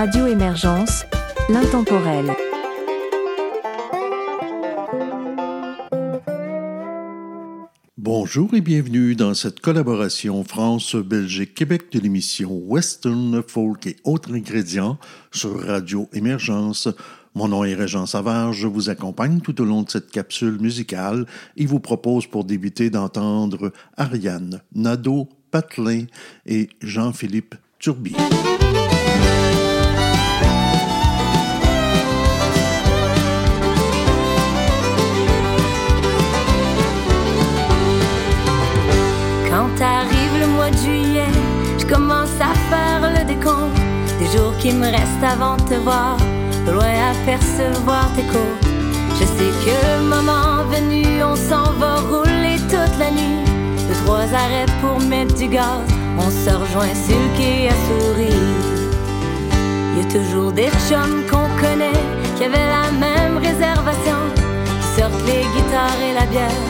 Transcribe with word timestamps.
Radio 0.00 0.26
Émergence, 0.26 1.04
l'intemporel. 1.50 2.32
Bonjour 7.98 8.54
et 8.54 8.62
bienvenue 8.62 9.14
dans 9.14 9.34
cette 9.34 9.60
collaboration 9.60 10.42
France-Belgique-Québec 10.42 11.92
de 11.92 12.00
l'émission 12.00 12.50
Western 12.50 13.42
Folk 13.46 13.86
et 13.88 13.96
autres 14.04 14.32
ingrédients 14.32 14.96
sur 15.32 15.66
Radio 15.66 16.08
Émergence. 16.14 16.88
Mon 17.34 17.48
nom 17.48 17.64
est 17.64 17.74
Régent 17.74 18.06
Savard, 18.06 18.54
je 18.54 18.68
vous 18.68 18.88
accompagne 18.88 19.42
tout 19.42 19.60
au 19.60 19.66
long 19.66 19.82
de 19.82 19.90
cette 19.90 20.10
capsule 20.10 20.58
musicale 20.62 21.26
et 21.58 21.66
vous 21.66 21.78
propose 21.78 22.26
pour 22.26 22.44
débuter 22.44 22.88
d'entendre 22.88 23.70
Ariane, 23.98 24.62
Nadeau, 24.74 25.28
Patelin 25.50 26.06
et 26.46 26.70
Jean-Philippe 26.80 27.54
Turbi. 27.78 28.14
Jours 44.40 44.56
qui 44.58 44.72
me 44.72 44.86
restent 44.86 45.26
avant 45.34 45.56
de 45.56 45.62
te 45.62 45.74
voir, 45.74 46.16
de 46.66 46.70
loin 46.72 46.94
apercevoir 47.12 48.06
tes 48.16 48.26
côtes. 48.34 48.64
Je 49.18 49.24
sais 49.36 49.52
que 49.64 49.76
le 49.86 50.02
moment 50.14 50.64
venu, 50.74 51.04
on 51.22 51.36
s'en 51.36 51.72
va 51.82 51.96
rouler 52.12 52.56
toute 52.72 52.96
la 52.98 53.10
nuit. 53.10 53.44
Deux, 53.86 53.98
trois 54.04 54.28
arrêts 54.42 54.72
pour 54.80 54.98
mettre 55.12 55.34
du 55.34 55.48
gaz, 55.48 55.84
on 56.18 56.30
se 56.30 56.52
rejoint 56.62 56.94
quai 57.36 57.68
à 57.74 57.76
sourire. 57.86 58.48
Y 59.96 60.00
a 60.04 60.06
toujours 60.18 60.52
des 60.52 60.70
chums 60.88 61.22
qu'on 61.30 61.48
connaît 61.62 62.02
qui 62.36 62.44
avaient 62.44 62.70
la 62.78 62.86
même 63.06 63.36
réservation, 63.48 64.20
qui 64.80 65.00
sortent 65.00 65.26
les 65.26 65.44
guitares 65.54 66.00
et 66.08 66.14
la 66.20 66.26
bière. 66.32 66.64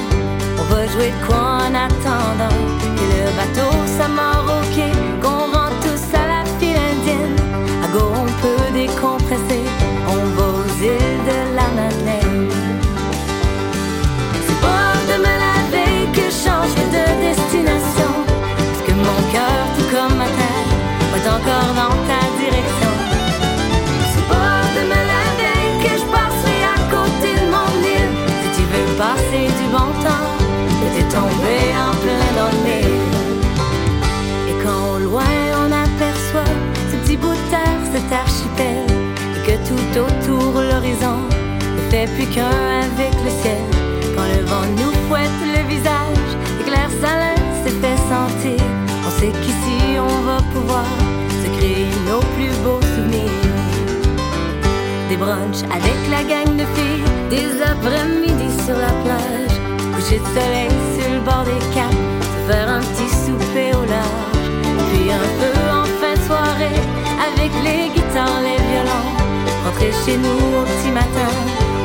On 0.61 0.67
va 0.75 0.87
jouer 0.93 1.13
de 1.17 1.27
quoi 1.27 1.45
en 1.67 1.75
attendant? 1.87 2.59
Que 2.97 3.07
le 3.15 3.27
bateau 3.39 3.73
s'amorre 3.97 4.49
au 4.57 4.63
quai, 4.75 4.93
décompresser, 8.73 9.65
on 10.09 10.25
va 10.37 10.47
aux 10.59 10.73
îles 10.83 11.21
de 11.31 11.39
la 11.57 11.69
Madeleine. 11.77 12.49
C'est 14.47 14.61
pas 14.61 14.93
demain 15.13 15.39
la 15.47 15.59
veille 15.71 16.09
que 16.13 16.27
change 16.31 16.75
de 16.97 17.05
destination, 17.27 18.13
parce 18.57 18.83
que 18.87 18.93
mon 18.93 19.21
cœur, 19.33 19.63
tout 19.77 19.89
comme 19.95 20.17
ma 20.19 20.27
tête, 20.27 20.73
va 21.13 21.31
encore 21.37 21.73
dans 21.75 21.97
ta 22.09 22.40
ne 40.95 41.91
fait 41.91 42.07
plus 42.17 42.27
qu'un 42.27 42.47
avec 42.47 43.15
le 43.25 43.31
ciel. 43.43 43.63
Quand 44.17 44.25
le 44.25 44.45
vent 44.47 44.67
nous 44.77 44.93
fouette 45.09 45.41
le 45.43 45.69
visage 45.69 46.31
et 46.59 46.65
que 46.65 46.71
l'air 46.71 46.91
salin 47.01 47.37
s'est 47.63 47.79
fait 47.83 47.99
sentir, 48.09 48.65
on 49.07 49.11
sait 49.19 49.33
qu'ici 49.43 49.99
on 49.99 50.23
va 50.23 50.39
pouvoir 50.53 50.85
se 51.43 51.49
créer 51.59 51.87
nos 52.09 52.21
plus 52.35 52.55
beaux 52.65 52.81
souvenirs. 52.95 53.31
Des 55.09 55.17
brunchs 55.17 55.65
avec 55.71 55.99
la 56.11 56.23
gang 56.25 56.57
de 56.57 56.65
filles, 56.75 57.05
des 57.31 57.63
après-midi 57.63 58.51
sur 58.65 58.77
la 58.77 58.93
plage 59.05 59.61
coucher 60.01 60.19
de 60.19 60.27
soleil 60.27 60.71
sur 60.95 61.13
le 61.13 61.21
bord 61.21 61.45
des 61.45 61.61
caps, 61.75 61.97
faire 62.49 62.69
un 62.69 62.81
petit 62.81 63.11
souper 63.25 63.71
au 63.77 63.85
large, 63.85 64.49
puis 64.93 65.11
un 65.13 65.29
peu 65.41 65.55
en 65.71 65.85
fin 66.01 66.15
de 66.15 66.27
soirée, 66.27 66.81
avec 67.29 67.53
les 67.65 67.89
guitares, 67.95 68.41
les 68.43 68.61
violons, 68.69 69.20
chez 69.89 70.17
nous 70.19 70.59
au 70.59 70.63
petit 70.63 70.93
matin, 70.93 71.33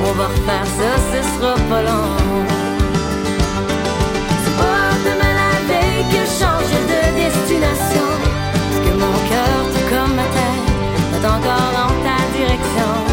on 0.03 0.11
va 0.13 0.27
refaire 0.27 0.65
ça, 0.65 0.91
ce 1.11 1.19
sera 1.39 1.55
pas 1.69 1.81
long. 1.81 2.11
C'est 4.43 4.57
pas 4.57 4.91
demain 5.05 5.33
la 5.41 5.53
que 6.11 6.21
je 6.25 6.33
change 6.41 6.71
de 6.91 7.01
destination, 7.15 8.07
parce 8.51 8.79
que 8.85 8.93
mon 8.99 9.17
cœur, 9.29 9.57
tout 9.73 9.87
comme 9.89 10.15
ma 10.15 10.27
tête, 10.35 11.21
va 11.21 11.29
encore 11.35 11.71
dans 11.79 11.93
ta 12.03 12.37
direction. 12.37 13.04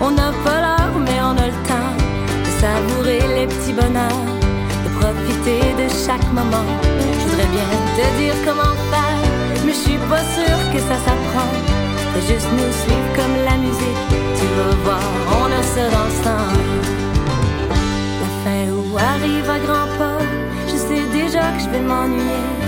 On 0.00 0.10
n'a 0.10 0.32
pas 0.44 0.60
l'heure, 0.60 0.94
mais 1.00 1.18
on 1.22 1.36
a 1.36 1.46
le 1.46 1.58
temps 1.66 1.92
de 2.44 2.50
savourer 2.60 3.20
les 3.36 3.46
petits 3.46 3.72
bonheurs, 3.72 4.26
de 4.84 4.90
profiter 5.00 5.60
de 5.80 5.88
chaque 6.06 6.28
moment. 6.32 6.68
Je 7.18 7.24
voudrais 7.28 7.50
bien 7.56 7.68
te 7.96 8.18
dire 8.20 8.34
comment 8.44 8.76
faire, 8.92 9.20
mais 9.64 9.72
je 9.72 9.78
suis 9.78 10.00
pas 10.10 10.24
sûre 10.36 10.60
que 10.72 10.78
ça 10.78 10.96
s'apprend. 11.04 11.50
Faut 12.12 12.26
juste 12.32 12.48
nous 12.52 12.72
suivre 12.82 13.08
comme 13.16 13.36
la 13.44 13.56
musique. 13.56 14.04
Tu 14.38 14.46
vas 14.56 14.76
voir, 14.84 15.08
on 15.40 15.46
a 15.46 15.62
ça 15.62 15.84
dans 15.94 16.06
le 16.10 16.16
sang. 16.24 16.46
La 18.20 18.30
fin 18.44 18.70
où 18.72 18.96
arrive 18.96 19.50
à 19.50 19.58
grands 19.58 19.92
pas, 19.98 20.18
je 20.66 20.76
sais 20.76 21.04
déjà 21.12 21.44
que 21.52 21.60
je 21.64 21.68
vais 21.70 21.80
m'ennuyer. 21.80 22.67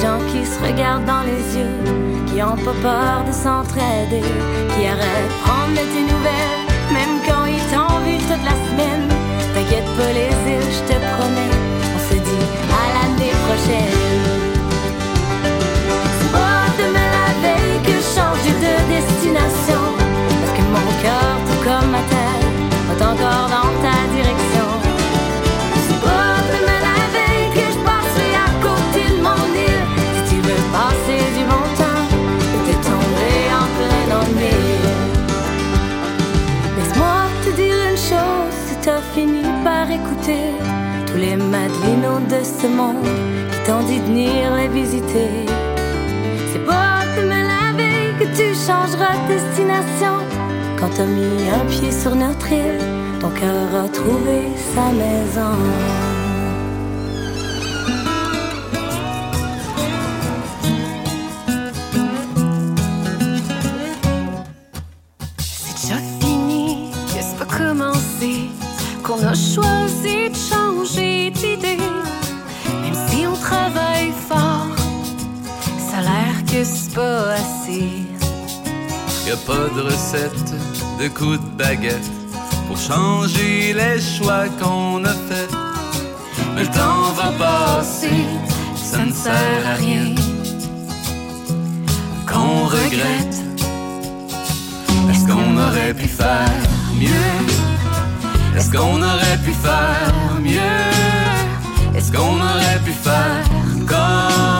Gens 0.00 0.20
qui 0.30 0.46
se 0.46 0.58
regardent 0.64 1.06
dans 1.06 1.22
les 1.22 1.42
yeux, 1.58 1.74
qui 2.28 2.40
ont 2.40 2.56
pas 2.64 2.78
peur 2.82 3.24
de 3.26 3.32
s'entraider, 3.32 4.22
qui 4.70 4.86
arrêtent 4.86 5.26
de 5.26 5.38
prendre 5.42 5.72
de 5.72 5.84
tes 5.92 6.04
nouvelles, 6.12 6.62
même 6.92 7.14
quand 7.26 7.46
ils 7.46 7.66
t'ont 7.72 7.98
vu 8.06 8.16
toute 8.18 8.44
la 8.46 8.56
semaine. 8.66 9.08
T'inquiète 9.54 9.90
pas 9.98 10.12
les 10.14 10.30
îles, 10.52 10.70
je 10.70 10.82
te 10.86 10.96
promets, 11.02 11.54
on 11.96 12.00
se 12.08 12.14
dit 12.14 12.46
à 12.80 12.84
l'année 12.94 13.34
prochaine. 13.46 13.98
C'est 16.16 16.32
pas 16.32 16.62
demain 16.78 17.10
la 17.18 17.30
veille 17.42 17.80
que 17.82 17.96
change 18.14 18.46
de 18.64 18.74
destination, 18.94 19.82
parce 20.38 20.52
que 20.56 20.64
mon 20.74 20.88
cœur, 21.02 21.32
tout 21.48 21.60
comme 21.66 21.90
ma 21.90 22.02
tête, 22.14 22.46
va 22.86 22.94
encore 23.10 23.48
dans 23.50 23.72
ta 23.82 23.96
direction. 24.14 24.57
Tous 41.06 41.16
les 41.16 41.36
madelinos 41.36 42.20
de 42.28 42.42
ce 42.42 42.66
monde 42.66 43.04
qui 43.50 43.58
t'ont 43.66 43.82
dit 43.86 44.00
de 44.00 44.06
venir 44.06 44.54
les 44.56 44.68
visiter. 44.68 45.46
C'est 46.52 46.64
pas 46.64 47.00
demain 47.16 47.44
la 47.54 47.76
veille 47.76 48.14
que 48.18 48.24
tu 48.36 48.54
changeras 48.54 49.16
de 49.22 49.34
destination. 49.34 50.14
Quand 50.78 50.90
t'as 50.96 51.06
mis 51.06 51.48
un 51.50 51.64
pied 51.66 51.92
sur 51.92 52.14
notre 52.14 52.50
île, 52.50 52.80
ton 53.20 53.30
cœur 53.30 53.84
a 53.84 53.88
trouvé 53.88 54.38
sa 54.74 54.86
maison. 54.92 56.07
De 79.66 79.80
recette, 79.80 80.54
de 81.00 81.08
coup 81.08 81.36
de 81.36 81.48
baguette 81.56 82.10
pour 82.66 82.78
changer 82.78 83.74
les 83.74 84.00
choix 84.00 84.44
qu'on 84.60 85.04
a 85.04 85.14
faits. 85.28 85.50
Mais 86.54 86.62
le 86.62 86.68
temps 86.68 87.12
va 87.16 87.30
passer, 87.46 88.20
ça 88.76 89.04
ne 89.04 89.12
sert 89.12 89.62
à 89.72 89.74
rien. 89.74 90.14
qu'on 92.30 92.66
regrette 92.66 93.36
Est-ce 95.10 95.26
qu'on 95.26 95.56
aurait 95.66 95.94
pu 95.94 96.08
faire 96.08 96.62
mieux? 96.94 97.28
Est-ce 98.56 98.70
qu'on 98.70 99.02
aurait 99.02 99.40
pu 99.44 99.52
faire 99.52 100.12
mieux? 100.40 101.96
Est-ce 101.96 102.12
qu'on 102.12 102.36
aurait 102.50 102.80
pu 102.84 102.92
faire 102.92 103.44
comme 103.92 104.57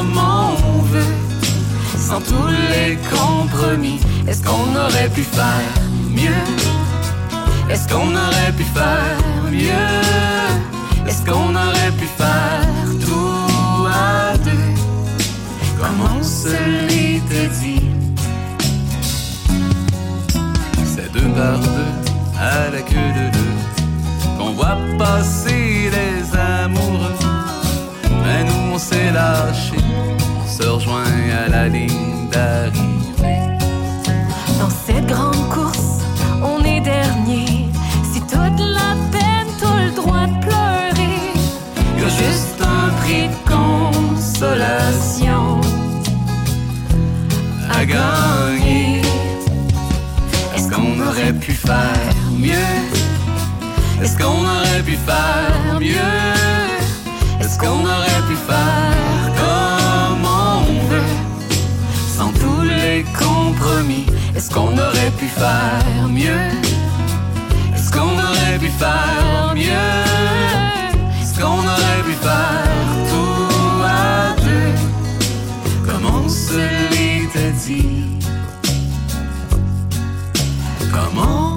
Sans 2.08 2.20
tous 2.22 2.48
les 2.72 2.96
compromis. 3.14 4.00
Est-ce 4.26 4.42
qu'on 4.42 4.74
aurait 4.74 5.10
pu 5.10 5.22
faire 5.22 5.74
mieux? 6.08 6.46
Est-ce 7.68 7.86
qu'on 7.86 8.08
aurait 8.14 8.52
pu 8.56 8.64
faire 8.64 9.18
mieux? 9.50 11.06
Est-ce 11.06 11.22
qu'on 11.24 11.54
aurait 11.54 11.92
pu 11.98 12.06
faire 12.06 12.66
tout 13.04 13.86
à 13.86 14.38
deux? 14.38 14.74
Comme 15.78 16.00
on 16.18 16.22
se 16.22 16.56
l'était 16.88 17.48
dit. 17.60 17.90
C'est 20.86 21.12
deux 21.12 21.28
par 21.36 21.58
deux 21.58 22.08
à 22.40 22.70
la 22.70 22.80
queue 22.82 22.94
de 23.18 23.30
deux 23.32 24.38
Qu'on 24.38 24.52
voit 24.52 24.78
passer 24.98 25.90
les 25.90 26.38
amoureux 26.38 27.18
Mais 28.24 28.44
nous 28.44 28.74
on 28.74 28.78
s'est 28.78 29.10
lâché 29.12 29.48
On 29.50 29.66
se 29.66 29.67
rejoint 30.78 31.02
à 31.44 31.48
la 31.48 31.68
ligne 31.68 32.28
d'arrivée 32.30 33.42
Dans 34.60 34.70
cette 34.86 35.06
grande 35.06 35.48
course, 35.48 36.04
on 36.40 36.64
est 36.64 36.80
dernier. 36.80 37.68
Si 38.12 38.20
toute 38.20 38.60
la 38.78 38.90
peine, 39.10 39.48
t'as 39.60 39.86
le 39.86 39.90
droit 40.00 40.26
de 40.32 40.38
pleurer. 40.44 41.20
Y 41.98 42.04
a 42.04 42.10
juste 42.24 42.60
un 42.62 42.90
prix 43.00 43.26
de 43.34 43.38
consolation 43.54 45.46
à 47.78 47.84
gagner. 47.84 49.02
Est-ce 50.54 50.68
qu'on 50.70 50.94
aurait 51.08 51.36
pu 51.44 51.52
faire 51.52 52.14
mieux? 52.38 52.74
Est-ce 54.00 54.16
qu'on 54.16 54.42
aurait 54.54 54.82
pu 54.84 54.96
faire 55.08 55.80
mieux? 55.80 56.20
Est-ce 57.40 57.58
qu'on 57.58 57.80
aurait 57.94 58.22
pu 58.28 58.36
faire 58.48 58.97
est-ce 64.34 64.50
qu'on 64.50 64.72
aurait 64.72 65.10
pu 65.18 65.26
faire 65.26 66.08
mieux? 66.08 66.50
Est-ce 67.74 67.90
qu'on 67.90 68.14
aurait 68.18 68.58
pu 68.58 68.68
faire 68.68 69.52
mieux? 69.54 69.64
Est-ce 71.20 71.40
qu'on 71.40 71.58
aurait 71.58 72.02
pu 72.06 72.12
faire 72.12 72.88
tout 73.10 73.82
à 73.84 74.34
deux? 74.40 75.90
Comme 75.90 76.06
on 76.06 76.28
se 76.28 76.58
l'était 76.90 77.52
dit? 77.66 78.04
Comme 80.92 81.18
on 81.18 81.56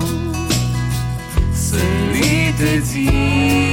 se 1.53 1.77
l'était 2.13 2.79
dit? 2.79 3.70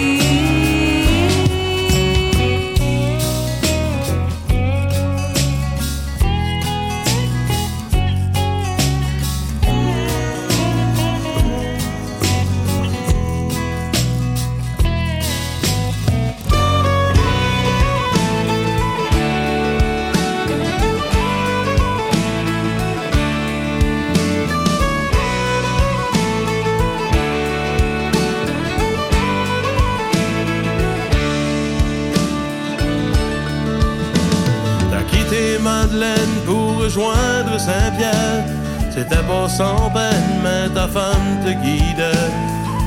Pour 36.46 36.78
rejoindre 36.82 37.58
Saint-Pierre. 37.58 38.44
C'était 38.90 39.22
pas 39.22 39.48
sans 39.48 39.90
peine, 39.90 40.40
mais 40.42 40.68
ta 40.74 40.88
femme 40.88 41.38
te 41.44 41.50
guidait. 41.50 42.28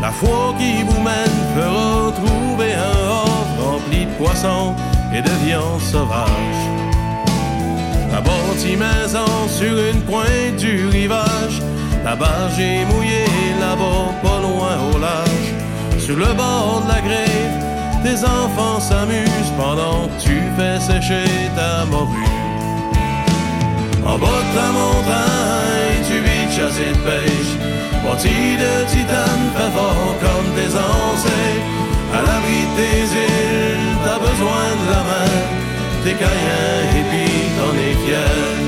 La 0.01 0.11
foi 0.11 0.55
qui 0.57 0.83
vous 0.83 1.01
mène 1.01 1.39
fera 1.55 2.11
trouver 2.11 2.73
un 2.73 3.09
hors 3.09 3.47
rempli 3.63 4.05
de 4.05 4.11
poissons 4.17 4.75
et 5.13 5.21
de 5.21 5.29
viande 5.45 5.81
sauvage. 5.81 6.61
Ta 8.11 8.19
bâti 8.19 8.75
maison 8.75 9.47
sur 9.47 9.77
une 9.77 10.01
pointe 10.01 10.57
du 10.57 10.87
rivage. 10.87 11.61
La 12.03 12.15
barge 12.15 12.59
est 12.59 12.83
mouillée 12.85 13.25
là-bas, 13.59 14.11
pas 14.23 14.41
loin 14.41 14.75
au 14.93 14.97
large. 14.99 15.49
Sur 15.99 16.17
le 16.17 16.33
bord 16.33 16.81
de 16.83 16.89
la 16.89 17.01
grève, 17.01 17.55
tes 18.03 18.25
enfants 18.25 18.79
s'amusent 18.79 19.53
pendant 19.57 20.07
que 20.07 20.23
tu 20.23 20.41
fais 20.57 20.79
sécher 20.79 21.25
ta 21.55 21.85
morue. 21.85 22.30
En 24.05 24.17
bas 24.17 24.41
de 24.45 24.51
ta 24.57 24.67
montagne, 24.79 26.01
tu 26.07 26.17
vis 26.25 26.45
de 26.47 26.51
chasse 26.51 26.79
et 26.79 26.93
de 26.93 27.01
pêche. 27.07 27.53
Bâti 28.03 28.57
de 28.63 28.73
titane, 28.91 29.45
fait 29.55 29.71
fort 29.77 30.15
comme 30.23 30.49
tes 30.57 30.71
ancêtres. 30.75 31.69
À 32.13 32.21
l'abri 32.25 32.61
de 32.67 32.73
tes 32.77 33.01
îles, 33.25 33.97
t'as 34.03 34.19
besoin 34.19 34.65
de 34.81 34.85
la 34.93 35.01
main. 35.09 35.33
T'es 36.03 36.13
caïen 36.13 36.77
et 36.99 37.03
puis 37.09 37.31
t'en 37.57 37.73
es 37.87 37.93
fier. 38.05 38.60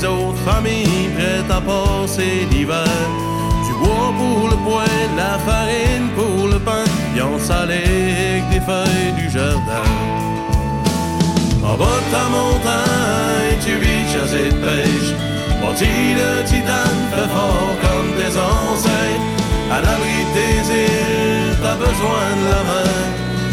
Six 0.00 0.06
autres 0.06 0.44
familles 0.50 1.08
prêtes 1.16 1.50
à 1.50 1.60
passer 1.60 2.46
l'hiver. 2.50 3.06
Du 3.66 3.72
bois 3.80 4.12
pour 4.20 4.48
le 4.48 4.56
poêle, 4.66 5.12
la 5.16 5.38
farine 5.46 6.08
pour 6.16 6.48
le 6.48 6.58
pain, 6.58 6.84
viande 7.14 7.40
salée 7.40 7.84
avec 7.84 8.44
des 8.52 8.60
feuilles 8.68 9.12
du 9.20 9.28
jardin. 9.30 9.88
En 11.68 11.74
bas 11.80 11.98
de 12.04 12.08
ta 12.14 12.24
montagne, 12.36 13.58
tu 13.64 13.72
vis 13.82 14.36
et 14.42 14.50
de 14.54 14.60
pêche. 14.64 15.12
Bâti 15.60 15.92
de 16.20 16.30
titane, 16.48 17.02
fait 17.12 17.30
fort 17.36 17.74
comme 17.84 18.10
tes 18.18 18.34
ancêtres. 18.52 19.28
À 19.74 19.78
l'abri 19.84 20.18
de 20.26 20.32
tes 20.36 20.60
îles, 20.82 21.56
t'as 21.62 21.76
besoin 21.86 22.24
de 22.40 22.46
la 22.54 22.62
main. 22.70 22.98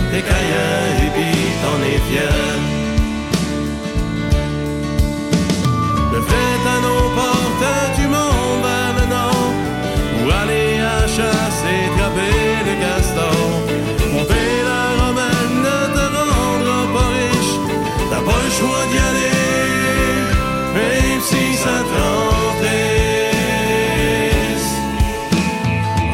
T'es 0.09 0.21
caïen 0.21 0.73
et 1.05 1.09
puis 1.15 1.41
t'en 1.61 1.77
es. 1.83 2.76
Fait 6.29 6.63
à 6.75 6.77
nos 6.85 7.09
portes 7.17 7.97
du 7.97 8.07
monde 8.07 8.67
le 8.97 9.05
nord 9.15 9.51
Pour 10.13 10.33
aller 10.41 10.79
à 10.79 11.07
chasse 11.07 11.61
et 11.75 11.85
trapper 11.97 12.39
le 12.67 12.73
castor. 12.83 13.41
Monter 14.13 14.51
la 14.71 14.83
romaine 15.01 15.55
ne 15.67 15.77
te 15.95 16.05
rendra 16.33 16.79
pas 16.95 17.09
riche. 17.17 17.55
T'as 18.09 18.23
pas 18.29 18.41
le 18.45 18.51
choix 18.59 18.83
d'y 18.91 18.99
aller. 19.09 19.37
Même 20.75 21.21
si 21.29 21.43
ça 21.63 21.77
te 21.89 22.07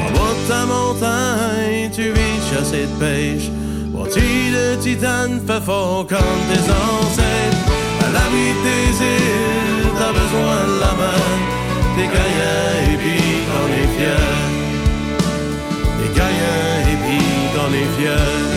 En 0.04 0.10
bas 0.16 0.34
de 0.38 0.44
ta 0.48 0.62
montagne 0.66 1.90
tu 1.96 2.04
vis 2.16 2.38
de 2.42 2.46
chasse 2.50 2.74
et 2.74 2.88
de 2.92 2.96
pêche. 3.00 3.50
Bâti 3.94 4.52
de 4.56 4.76
titane 4.82 5.42
fait 5.48 5.64
fort 5.64 6.06
comme 6.08 6.42
tes 6.50 6.64
ancêtres. 6.72 7.64
À 8.06 8.12
l'abri 8.12 8.48
de 8.50 8.62
tes 8.64 9.06
îles 9.06 9.73
besoin 10.20 10.60
de 10.72 10.80
la 10.86 10.94
main. 11.02 11.54
T'es 11.96 12.08
caïen 12.08 12.92
et 12.92 12.98
puis 12.98 13.22
t'en 13.48 13.68
es 13.80 13.88
fier 13.96 14.26
T'es 16.00 16.10
caïen 16.20 16.64
et 16.92 16.98
puis 17.04 17.26
t'en 17.54 17.72
es 17.72 17.88
fier 17.98 18.53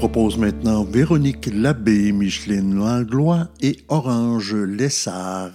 propose 0.00 0.38
maintenant 0.38 0.82
Véronique 0.82 1.50
Labbé, 1.52 2.10
Micheline 2.12 2.74
Langlois 2.74 3.48
et 3.60 3.76
Orange 3.88 4.54
Lessard. 4.54 5.50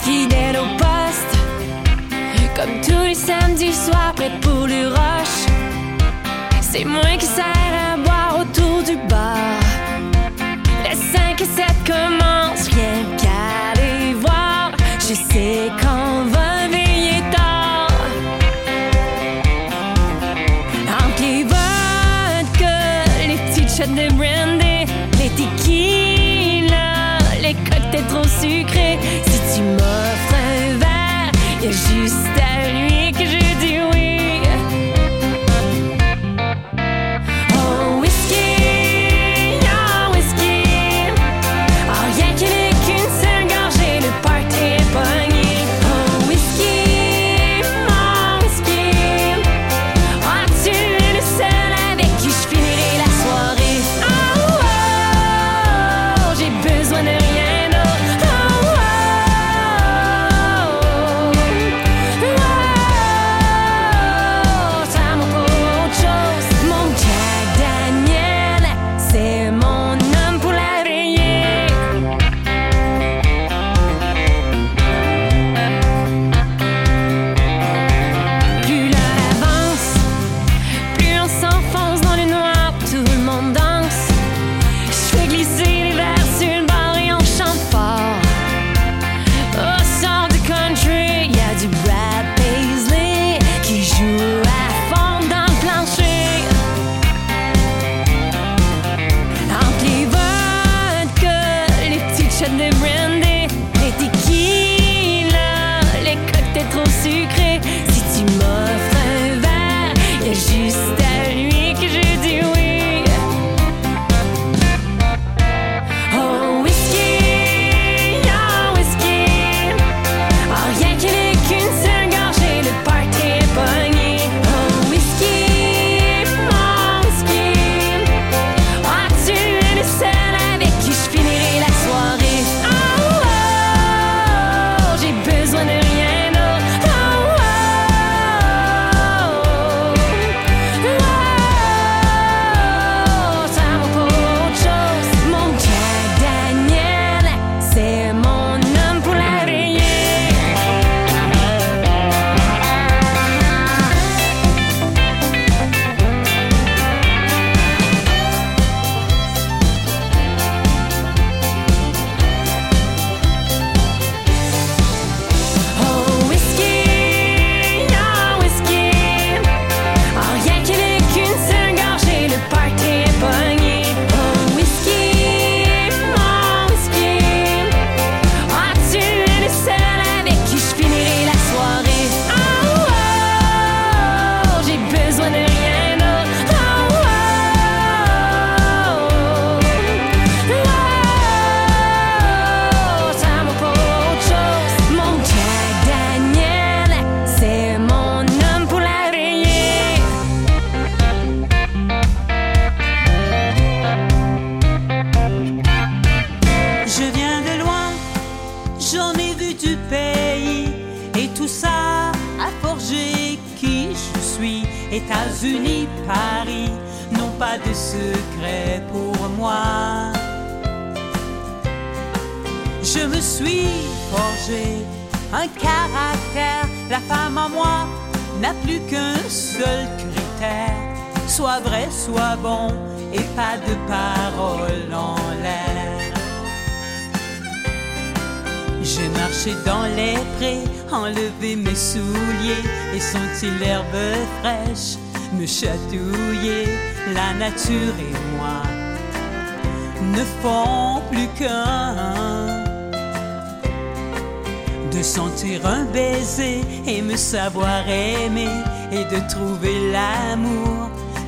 Fidèle 0.00 0.56
au 0.56 0.68
poste, 0.78 1.36
comme 2.56 2.80
tous 2.80 3.04
les 3.04 3.14
samedis 3.14 3.74
soirs 3.74 4.14
près 4.16 4.30
pour 4.40 4.66
le 4.66 4.88
rush, 4.88 5.52
c'est 6.62 6.86
moi 6.86 7.02
qui 7.18 7.26
ça 7.26 7.55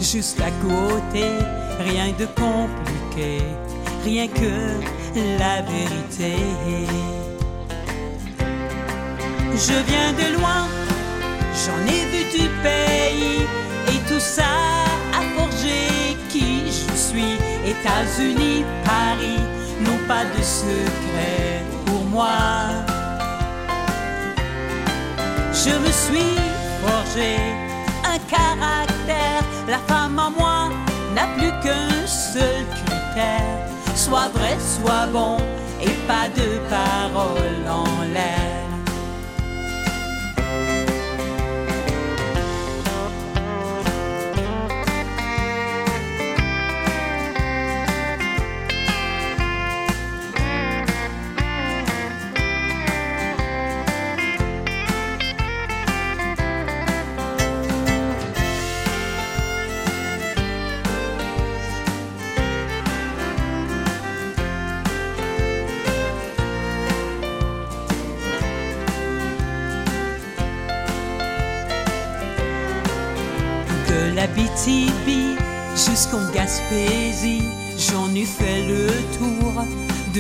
juste 0.01 0.41
à 0.41 0.51
côté, 0.51 1.25
rien 1.81 2.13
de 2.19 2.27
compliqué, 2.27 3.43
rien 4.05 4.27
que 4.29 4.81
la 5.39 5.63
vérité. 5.63 6.37
Je 9.55 9.75
viens 9.89 10.13
de 10.13 10.39
loin, 10.39 10.67
j'en 11.63 11.81
ai 11.93 12.05
vu 12.13 12.25
du 12.39 12.49
pays, 12.63 13.43
et 13.89 14.09
tout 14.09 14.21
ça 14.21 14.45
a 15.19 15.23
forgé 15.37 16.17
qui 16.29 16.67
je 16.67 16.95
suis. 16.97 17.35
États-Unis, 17.67 18.65
Paris, 18.85 19.41
n'ont 19.81 20.07
pas 20.07 20.25
de 20.25 20.43
secret 20.43 21.63
pour 21.87 22.05
moi. 22.05 22.37
Je 25.53 25.71
me 25.71 25.91
suis 25.91 26.37
forgé 26.83 27.68
caractère. 28.29 29.43
La 29.67 29.79
femme 29.79 30.19
en 30.19 30.31
moi 30.31 30.69
n'a 31.15 31.27
plus 31.37 31.53
qu'un 31.63 32.07
seul 32.07 32.65
critère. 32.85 33.67
Soit 33.95 34.29
vrai, 34.35 34.57
soit 34.59 35.07
bon, 35.13 35.39
et 35.83 35.97
pas 36.07 36.29
de 36.29 36.59
paroles 36.69 37.67
en 37.69 38.05
l'air. 38.15 38.78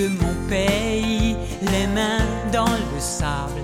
Mon 0.07 0.35
pays, 0.49 1.37
les 1.63 1.87
mains 1.89 2.25
dans 2.53 2.65
le 2.67 3.01
sable 3.01 3.63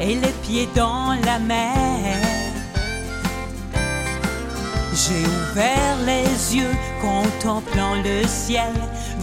et 0.00 0.14
les 0.14 0.34
pieds 0.42 0.68
dans 0.74 1.14
la 1.24 1.38
mer. 1.38 2.18
J'ai 4.92 5.24
ouvert 5.26 5.96
les 6.06 6.56
yeux 6.56 6.76
contemplant 7.00 7.94
le 8.02 8.26
ciel 8.26 8.72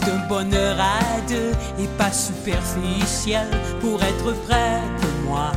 d'un 0.06 0.26
bonheur 0.28 0.76
à 0.80 1.20
deux 1.28 1.52
et 1.78 1.88
pas 1.98 2.12
superficiel. 2.12 3.48
Pour 3.80 4.02
être 4.02 4.32
près 4.46 4.80
de 5.02 5.26
moi, 5.26 5.52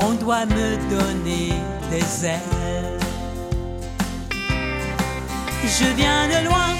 on 0.00 0.12
doit 0.14 0.46
me 0.46 0.76
donner 0.90 1.52
des 1.90 2.26
ailes. 2.26 2.98
Je 5.62 5.86
viens 5.96 6.26
de 6.28 6.46
loin, 6.46 6.70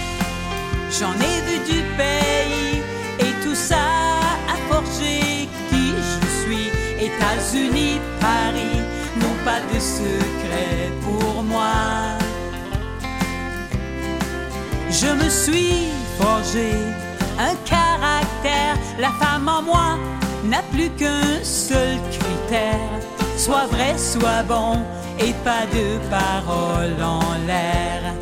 j'en 0.91 1.15
ai 1.15 1.41
vu 1.47 1.59
du 1.73 1.83
pays 1.97 2.80
tout 3.51 3.57
ça 3.57 3.89
a 4.49 4.57
forgé 4.73 5.49
qui 5.71 5.87
je 6.11 6.27
suis. 6.41 6.69
États-Unis, 7.09 7.99
Paris 8.21 8.79
n'ont 9.17 9.39
pas 9.45 9.61
de 9.73 9.81
secret 9.81 10.93
pour 11.03 11.43
moi. 11.43 11.75
Je 14.91 15.09
me 15.21 15.29
suis 15.29 15.89
forgé 16.21 16.71
un 17.39 17.55
caractère, 17.65 18.77
la 19.01 19.11
femme 19.21 19.49
en 19.49 19.63
moi 19.63 19.99
n'a 20.45 20.63
plus 20.73 20.91
qu'un 20.91 21.43
seul 21.43 21.99
critère. 22.13 23.01
Soit 23.37 23.67
vrai, 23.67 23.97
soit 23.99 24.45
bon, 24.47 24.79
et 25.19 25.33
pas 25.43 25.65
de 25.77 25.87
paroles 26.09 27.03
en 27.03 27.25
l'air. 27.49 28.15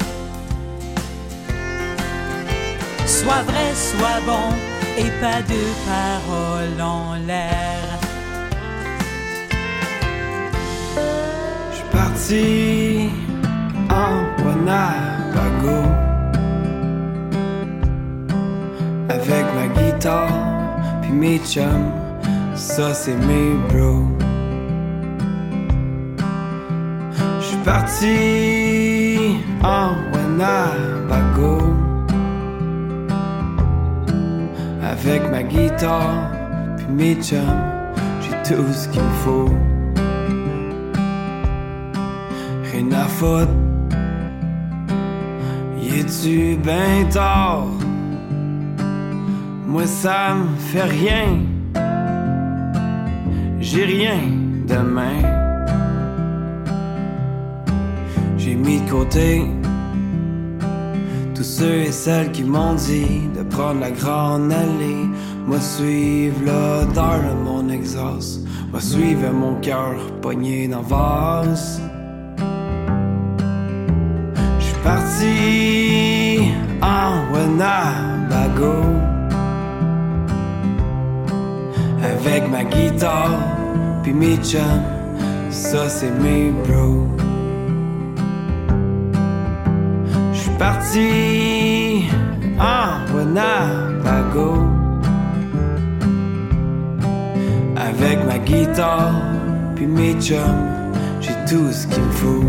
Soit 3.06 3.42
vrai, 3.42 3.68
soit 3.74 4.20
bon, 4.24 4.54
et 4.98 5.10
pas 5.20 5.40
de 5.52 5.62
paroles 5.86 6.80
en 6.80 7.14
l'air. 7.26 7.98
Je 11.70 11.76
suis 11.76 11.90
parti 11.92 13.10
en 13.90 14.14
Winnebago 14.42 15.78
avec 19.08 19.44
ma 19.56 19.66
guitare 19.76 20.32
puis 21.02 21.12
mes 21.12 21.38
chums. 21.38 21.92
Ça 22.54 22.92
c'est 22.92 23.20
mes 23.30 23.54
bros. 23.68 24.08
Je 27.40 27.46
suis 27.46 27.62
parti 27.72 29.36
en 29.62 29.90
Winnebago 30.12 31.87
avec 34.90 35.22
ma 35.30 35.42
guitare 35.42 36.30
puis 36.76 36.86
mes 36.88 37.14
chums. 37.22 37.62
J'ai 38.22 38.54
tout 38.54 38.72
ce 38.72 38.88
qu'il 38.88 39.02
me 39.02 39.14
faut. 39.24 39.50
Rien 42.72 42.92
à 42.92 43.04
foutre. 43.04 43.52
Y 45.80 46.00
es-tu 46.00 46.56
ben? 46.64 47.06
Moi 49.66 49.86
ça 49.86 50.34
me 50.34 50.56
fait 50.56 50.84
rien. 50.84 51.28
J'ai 53.60 53.84
rien 53.84 54.20
demain. 54.66 55.20
J'ai 58.38 58.54
mis 58.54 58.80
de 58.80 58.90
côté 58.90 59.44
tous 61.34 61.44
ceux 61.44 61.82
et 61.82 61.92
celles 61.92 62.32
qui 62.32 62.42
m'ont 62.42 62.74
dit 62.74 63.28
prendre 63.58 63.80
la 63.80 63.90
grande 63.90 64.52
allée. 64.52 65.04
Moi 65.46 65.60
suivre 65.60 66.40
l'odeur 66.46 67.20
de 67.28 67.34
mon 67.44 67.68
exhaust. 67.70 68.46
Moi 68.70 68.80
suivre 68.80 69.32
mon 69.32 69.54
cœur 69.60 69.96
pogné 70.22 70.68
dans 70.68 70.82
vase. 70.82 71.80
J'suis 74.60 74.80
parti 74.84 76.52
en 76.80 77.10
Winnebago 77.32 78.78
avec 82.12 82.42
ma 82.54 82.62
guitare 82.62 83.40
puis 84.02 84.12
mes 84.12 84.36
chums. 84.36 84.86
Ça 85.50 85.88
c'est 85.88 86.14
mes 86.24 86.52
bros. 86.62 87.08
J'suis 90.32 90.56
parti 90.58 92.04
en 92.60 93.07
Avec 97.76 98.24
ma 98.26 98.38
guitare 98.38 99.14
puis 99.74 99.86
mes 99.86 100.14
chums. 100.20 100.38
J'ai 101.20 101.34
tout 101.48 101.70
ce 101.70 101.86
qu'il 101.86 102.02
me 102.02 102.10
faut. 102.12 102.44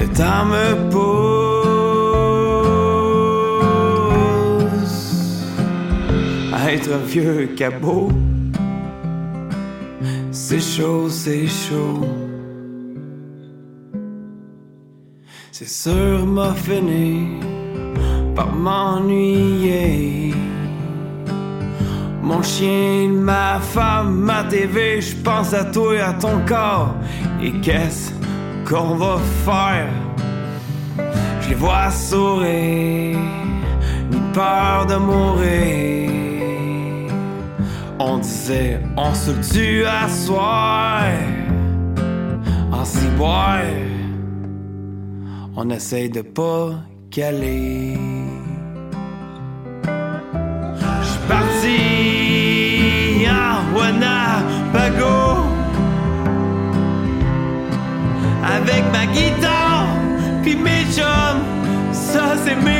Le 0.00 0.06
temps 0.14 0.44
me 0.46 0.90
pousse 0.90 1.30
à 6.52 6.72
être 6.72 6.92
un 6.92 7.04
vieux 7.06 7.48
cabot. 7.56 8.08
C'est 10.30 10.60
chaud, 10.60 11.08
c'est 11.08 11.46
chaud. 11.46 12.29
C'est 15.62 15.68
sûr 15.68 16.24
m'a 16.24 16.54
fini 16.54 17.38
par 18.34 18.50
m'ennuyer. 18.50 20.32
Mon 22.22 22.42
chien, 22.42 23.10
ma 23.10 23.60
femme, 23.60 24.20
ma 24.20 24.44
TV, 24.44 25.02
je 25.02 25.14
pense 25.16 25.52
à 25.52 25.66
toi 25.66 25.94
et 25.94 26.00
à 26.00 26.14
ton 26.14 26.40
corps. 26.48 26.94
Et 27.42 27.52
qu'est-ce 27.60 28.10
qu'on 28.66 28.94
va 28.94 29.18
faire? 29.44 29.92
Je 31.42 31.50
les 31.50 31.56
vois 31.56 31.90
sourire, 31.90 33.18
ni 34.10 34.18
peur 34.32 34.86
de 34.86 34.94
mourir. 34.96 36.10
On 37.98 38.16
disait, 38.16 38.80
on 38.96 39.12
se 39.12 39.32
tue 39.52 39.84
à 39.84 40.08
soir, 40.08 41.02
en 42.72 42.82
ciboire. 42.82 43.60
On 45.62 45.68
essaye 45.68 46.08
de 46.08 46.22
pas 46.22 46.70
caler. 47.10 47.98
J'suis 51.02 51.24
parti 51.28 51.78
en 53.28 53.76
Winnebago 53.76 55.20
avec 58.42 58.84
ma 58.90 59.04
guitare 59.12 59.88
puis 60.42 60.56
mes 60.56 60.84
chums. 60.94 61.44
Ça 61.92 62.36
c'est 62.42 62.56
mes 62.56 62.79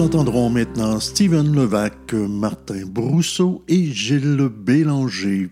Nous 0.00 0.06
entendrons 0.06 0.48
maintenant 0.48 0.98
Steven 0.98 1.54
Levac, 1.54 2.14
Martin 2.14 2.86
Brousseau 2.86 3.62
et 3.68 3.92
Gilles 3.92 4.48
Bélanger. 4.50 5.50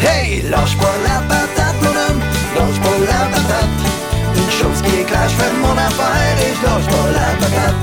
Hey, 0.00 0.42
lâche 0.48 0.76
pas 0.78 0.94
la 1.02 1.18
patate, 1.26 1.82
mon 1.82 1.88
homme, 1.88 2.20
lâche 2.54 2.80
pas 2.80 2.98
la 3.00 3.26
patate. 3.34 3.74
Une 4.36 4.50
chose 4.52 4.80
qui 4.82 5.00
est 5.00 5.04
claire, 5.06 5.28
je 5.28 5.34
fais 5.34 5.52
mon 5.60 5.72
affaire 5.72 6.36
et 6.38 6.54
je 6.54 6.64
lâche 6.64 6.86
pas 6.86 7.10
la 7.10 7.34
patate. 7.40 7.74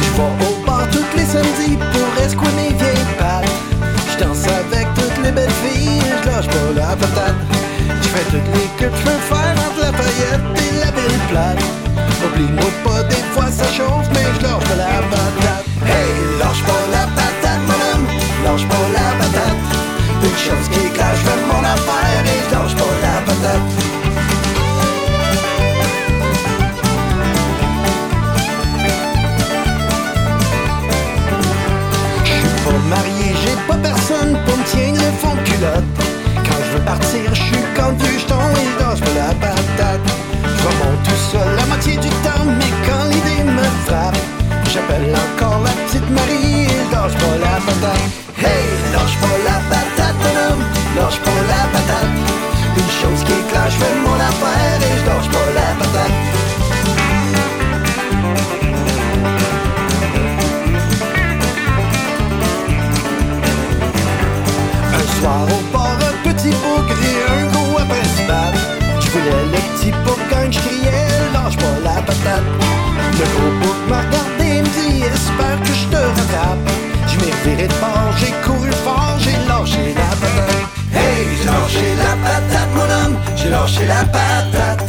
Je 0.00 0.16
vais 0.16 0.46
au 0.46 0.66
bar 0.66 0.88
tous 0.90 1.16
les 1.18 1.26
samedis 1.26 1.76
pour 1.76 2.24
escouer 2.24 2.52
mes 2.56 2.72
vieilles 2.78 3.12
pattes. 3.18 3.52
Je 4.10 4.24
danse 4.24 4.46
avec 4.46 4.86
toutes 4.94 5.22
les 5.22 5.32
belles 5.32 5.50
filles 5.62 5.98
et 5.98 6.24
je 6.24 6.30
lâche 6.30 6.46
pas 6.46 6.72
la 6.76 6.96
patate. 6.96 7.51
Fais 8.12 8.24
toutes 8.24 8.50
les 8.54 8.68
que 8.76 8.84
je 8.94 9.02
peux 9.04 9.20
faire 9.30 9.54
entre 9.66 9.80
la 9.80 9.92
paillette 9.92 10.44
et 10.64 10.72
la 10.84 10.90
ville 10.90 11.20
plate. 11.30 11.64
Oublie-moi 12.26 12.70
pas, 12.84 13.02
des 13.04 13.24
fois 13.32 13.50
ça 13.50 13.64
chauffe, 13.72 14.08
mais 14.12 14.26
je 14.36 14.42
lâche 14.42 14.64
pas 14.68 14.76
la 14.76 15.00
patate. 15.10 15.64
Hey, 15.86 16.12
lâche 16.38 16.62
pas 16.68 16.84
la 16.92 17.04
patate, 17.16 17.62
mon 17.66 17.80
homme, 17.88 18.06
lâche 18.44 18.66
pas 18.68 18.86
la 18.92 19.08
patate. 19.18 19.60
Une 20.24 20.38
chose 20.44 20.68
qui 20.72 20.90
claire, 20.90 21.16
je 21.16 21.22
fais 21.26 21.40
mon 21.50 21.64
affaire 21.64 22.24
et 22.32 22.40
je 22.44 22.54
lâche 22.54 22.74
pas 22.74 22.94
la 23.02 23.16
patate. 23.26 23.68
Marié, 32.90 33.34
j'ai 33.42 33.56
pas 33.66 33.78
personne 33.82 34.36
pour 34.44 34.58
me 34.58 34.64
tirer 34.64 34.92
le 34.92 35.12
fond 35.18 35.34
de 35.34 35.40
culotte. 35.48 36.11
Je 37.12 37.18
je 37.28 37.42
suis 37.42 37.64
comme 37.76 37.94
du 37.96 38.18
jeton 38.18 38.40
et 38.56 38.64
je 38.64 39.04
pas 39.04 39.12
la 39.14 39.34
patate. 39.34 40.00
Je 40.42 40.62
remonte 40.66 41.02
tout 41.04 41.22
seul 41.30 41.56
la 41.56 41.66
moitié 41.66 41.96
du 41.98 42.08
temps, 42.08 42.46
mais 42.58 42.72
quand 42.86 43.04
l'idée 43.10 43.44
me 43.44 43.64
frappe, 43.84 44.16
j'appelle 44.72 45.14
encore 45.14 45.60
la 45.62 45.72
petite 45.82 46.08
Marie 46.08 46.64
et 46.64 46.68
je 46.68 46.90
lâche 46.90 47.12
pas 47.12 47.36
la 47.44 47.60
patate. 47.66 48.04
Hey, 48.38 48.64
lâche 48.94 49.16
pas 49.20 49.36
la 49.44 49.58
patate, 49.68 50.18
mon 50.24 50.34
homme, 50.40 50.64
lâche 50.96 51.20
pas 51.20 51.40
la 51.52 51.62
patate. 51.74 52.12
Une 52.80 52.92
chose 53.00 53.20
qui 53.26 53.32
est 53.32 53.44
je 53.68 53.76
fais 53.76 53.94
mon 54.06 54.18
affaire 54.30 54.80
et 54.80 54.94
je 54.98 55.04
lâche 55.04 55.28
pas 55.34 55.48
la 55.52 55.68
patate. 55.80 56.16
Au 65.24 65.28
un 65.28 66.01
petit 66.42 66.56
un 67.28 67.46
gros 67.52 67.78
après 67.78 68.04
se 68.04 68.22
battre. 68.26 68.60
Je 69.00 69.10
voulais 69.10 69.44
le 69.52 69.60
petit 69.74 69.92
bougre 70.04 70.26
quand 70.30 70.50
je 70.50 70.58
criais, 70.58 71.06
lâche 71.32 71.56
pas 71.56 71.78
la 71.84 72.02
patate. 72.02 72.48
Le 73.18 73.26
gros 73.34 73.52
bougre 73.60 73.84
m'a 73.88 74.00
regardé 74.00 74.58
et 74.58 74.62
me 74.62 74.68
dit, 74.68 75.02
espère 75.02 75.58
que 75.62 75.72
je 75.72 75.86
te 75.92 75.96
rattrape. 75.96 76.64
Je 77.06 77.16
m'ai 77.20 77.32
viré 77.44 77.68
de 77.68 77.74
bord, 77.74 78.12
j'ai 78.18 78.32
couru 78.44 78.72
fort, 78.84 79.16
j'ai 79.18 79.38
lâché 79.48 79.94
la 79.94 80.10
patate. 80.22 80.66
Hey, 80.94 81.26
j'ai 81.38 81.44
lâché 81.46 81.86
la 82.02 82.12
patate, 82.24 82.70
mon 82.74 82.90
homme, 82.98 83.16
j'ai 83.36 83.50
lâché 83.50 83.86
la 83.86 84.04
patate. 84.04 84.84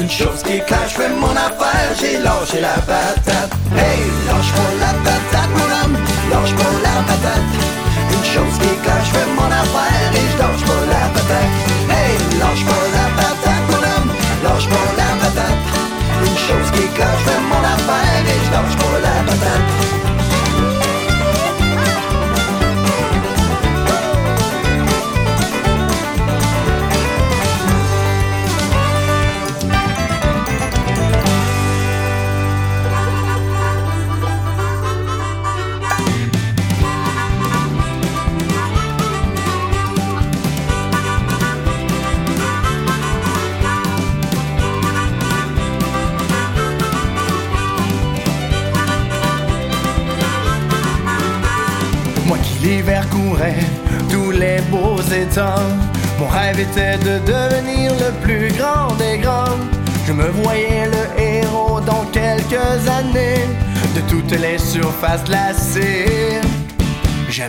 Une 0.00 0.10
chose 0.10 0.42
qui 0.44 0.52
est 0.52 0.64
je 0.68 0.94
fais 0.94 1.08
mon 1.08 1.32
affaire, 1.32 1.90
j'ai 1.98 2.18
lâché 2.18 2.60
la 2.60 2.76
patate. 2.90 3.52
Hey, 3.76 4.02
lâche 4.28 4.52
pas 4.56 4.72
la 4.84 4.92
patate, 5.04 5.52
mon 5.56 5.68
homme, 5.78 5.96
lâche 6.30 6.54
pas 6.54 6.74
la 6.84 7.02
patate. 7.08 7.87
Une 8.18 8.24
chose 8.24 8.58
qui 8.58 8.66
je 8.66 9.10
fais 9.14 9.26
mon 9.36 9.46
affaire 9.46 10.10
et 10.12 10.26
je 10.32 10.38
lâche 10.38 10.64
pas 10.66 10.84
la 10.90 11.06
patate. 11.14 11.54
Hey, 11.88 12.18
lâche 12.40 12.64
pas 12.64 12.86
la 12.96 13.06
patate, 13.16 13.64
mon 13.70 13.82
homme, 13.92 14.10
lâche 14.42 14.68
pas 14.68 14.88
la 14.98 15.10
patate. 15.20 15.62
Une 16.26 16.36
chose 16.36 16.70
qui 16.72 16.82
je 16.82 17.20
fais 17.24 17.40
mon 17.48 17.62
affaire 17.74 18.24
et 18.26 18.40
je 18.44 18.50
lâche 18.50 18.76
pas 18.76 18.98
la 19.06 19.22
patate. 19.22 19.57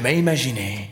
Jamais 0.02 0.20
imaginé. 0.20 0.90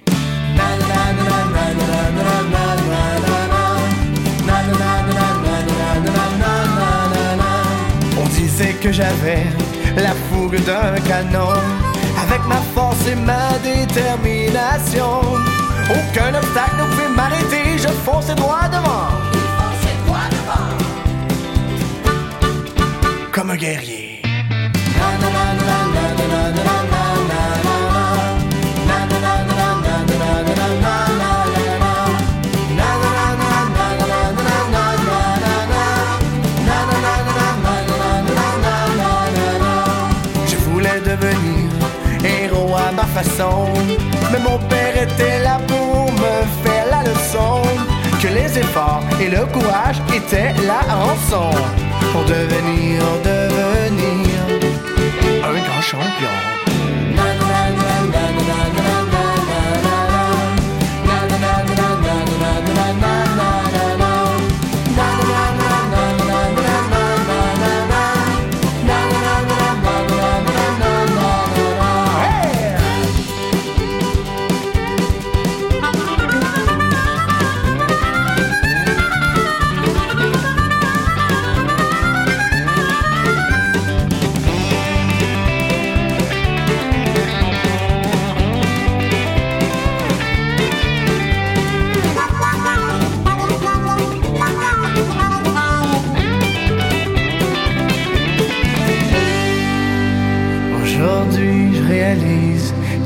On 8.20 8.28
disait 8.28 8.74
que 8.82 8.92
j'avais 8.92 9.46
la 9.96 10.14
fougue 10.28 10.60
d'un 10.66 11.00
canon. 11.08 11.54
Avec 12.22 12.46
ma 12.50 12.58
force 12.76 13.08
et 13.08 13.16
ma 13.16 13.58
détermination. 13.64 15.22
Aucun 15.90 16.36
obstacle 16.36 16.76
ne 16.78 16.84
pouvait 16.90 17.16
m'arrêter. 17.16 17.78
Je 17.78 17.88
fonçais 18.04 18.36
droit 18.36 18.68
devant. 18.68 19.08
Comme 23.32 23.52
un 23.52 23.56
guerrier 23.56 24.08
Mais 44.32 44.40
mon 44.40 44.60
père 44.70 44.96
était 44.96 45.40
là 45.40 45.60
pour 45.68 46.12
me 46.12 46.64
faire 46.64 46.86
la 46.92 47.02
leçon. 47.02 47.64
Que 48.22 48.28
les 48.28 48.60
efforts 48.60 49.02
et 49.20 49.30
le 49.30 49.44
courage 49.48 50.00
étaient 50.14 50.54
la 50.68 50.82
rançon. 50.94 51.50
Pour 52.12 52.24
devenir, 52.26 53.02
devenir 53.24 54.40
un 55.44 55.60
grand 55.66 55.82
champion. 55.82 56.57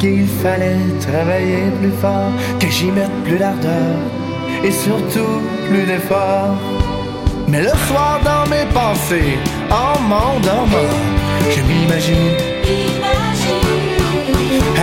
Qu'il 0.02 0.28
fallait 0.28 0.80
travailler 1.00 1.70
plus 1.80 1.96
fort, 2.02 2.32
que 2.60 2.68
j'y 2.68 2.90
mette 2.90 3.16
plus 3.24 3.38
d'ardeur 3.38 3.96
et 4.64 4.72
surtout 4.72 5.38
plus 5.70 5.84
d'efforts. 5.84 6.58
Mais 7.48 7.62
le 7.62 7.76
soir, 7.88 8.20
dans 8.24 8.50
mes 8.50 8.66
pensées, 8.74 9.38
en 9.70 10.00
m'endormant, 10.02 10.96
je 11.54 11.62
m'imagine 11.62 12.36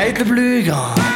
être 0.01 0.21
le 0.21 0.25
plus 0.25 0.63
grand. 0.63 1.08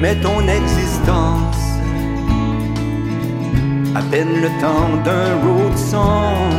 Met 0.00 0.16
ton 0.16 0.40
existence. 0.48 1.56
À 3.94 4.02
peine 4.10 4.40
le 4.40 4.48
temps 4.60 4.96
d'un 5.04 5.34
road 5.44 5.76
song. 5.76 6.56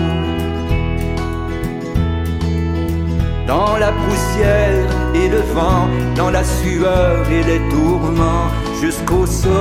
Dans 3.47 3.77
la 3.77 3.91
poussière 3.91 4.89
et 5.15 5.27
le 5.27 5.41
vent, 5.55 5.87
dans 6.15 6.29
la 6.29 6.43
sueur 6.43 7.27
et 7.29 7.43
les 7.43 7.61
tourments, 7.69 8.49
jusqu'au 8.79 9.25
soleil 9.25 9.55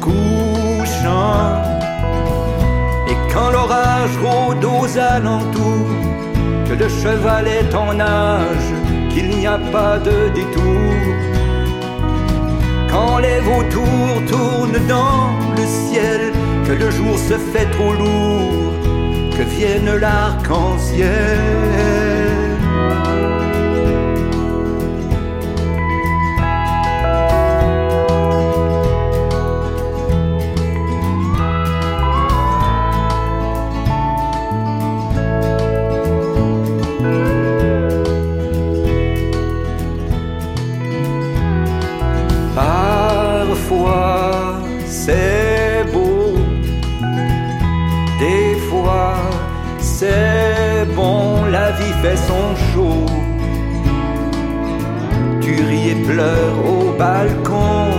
couchant. 0.00 1.62
Et 3.08 3.16
quand 3.32 3.50
l'orage 3.50 4.16
rôde 4.22 4.64
aux 4.64 4.98
alentours, 4.98 5.94
que 6.68 6.74
le 6.74 6.88
cheval 6.88 7.46
est 7.48 7.74
en 7.74 7.98
âge, 7.98 8.72
qu'il 9.10 9.28
n'y 9.30 9.46
a 9.46 9.58
pas 9.72 9.98
de 9.98 10.28
détour. 10.34 11.35
Quand 12.96 13.18
les 13.18 13.40
vautours 13.40 14.24
tournent 14.26 14.86
dans 14.88 15.28
le 15.54 15.66
ciel, 15.66 16.32
que 16.66 16.72
le 16.72 16.90
jour 16.90 17.18
se 17.18 17.36
fait 17.52 17.70
trop 17.72 17.92
lourd, 17.92 18.72
que 19.36 19.42
vienne 19.42 19.96
l'arc-en-ciel. 19.96 22.15
Balcon. 56.98 57.90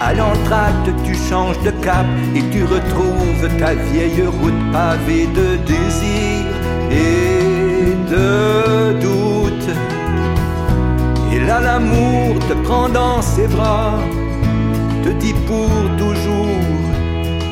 À 0.00 0.12
l'entracte, 0.12 0.90
tu 1.04 1.14
changes 1.14 1.58
de 1.60 1.70
cap 1.70 2.06
et 2.34 2.42
tu 2.50 2.64
retrouves 2.64 3.48
ta 3.58 3.74
vieille 3.74 4.22
route 4.22 4.72
pavée 4.72 5.26
de 5.26 5.56
désir 5.64 6.44
et 6.90 7.94
de 8.10 9.00
doute. 9.00 9.70
Et 11.32 11.40
là, 11.40 11.60
l'amour 11.60 12.38
te 12.48 12.54
prend 12.64 12.88
dans 12.88 13.22
ses 13.22 13.48
bras, 13.48 13.98
te 15.02 15.08
dit 15.08 15.34
pour 15.46 15.70
toujours, 15.96 16.64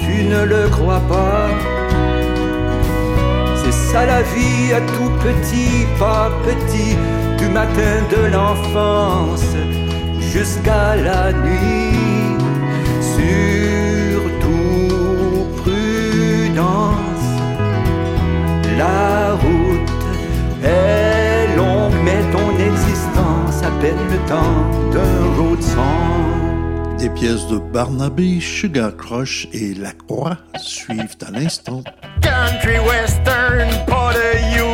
tu 0.00 0.24
ne 0.24 0.44
le 0.44 0.68
crois 0.68 1.02
pas. 1.08 1.48
C'est 3.56 3.72
ça 3.72 4.04
la 4.04 4.22
vie 4.22 4.74
à 4.74 4.80
tout 4.80 5.12
petit, 5.24 5.86
pas 5.98 6.30
petit, 6.44 6.96
du 7.42 7.48
matin 7.48 7.94
de 8.10 8.22
l'enfance 8.32 9.54
jusqu'à 10.20 10.96
la 10.96 11.32
nuit. 11.32 12.36
Surtout 13.16 14.48
prudence, 15.62 17.28
la 18.78 19.34
route 19.34 19.94
est 20.64 21.56
longue, 21.56 21.98
mais 22.04 22.22
ton 22.34 22.48
existence 22.70 23.62
à 23.62 23.70
peine 23.80 24.04
le 24.10 24.18
temps 24.28 24.62
d'un 24.92 25.16
road 25.36 25.62
song. 25.62 26.98
Des 26.98 27.10
pièces 27.10 27.46
de 27.48 27.58
Barnabé, 27.58 28.38
Sugar 28.40 28.96
Crush 28.96 29.48
et 29.52 29.74
La 29.74 29.92
Croix 29.92 30.38
suivent 30.56 31.16
à 31.26 31.30
l'instant. 31.32 31.82
Country 32.20 32.78
western, 32.78 33.68
pas 33.86 34.12
de 34.14 34.28
U-turn, 34.54 34.71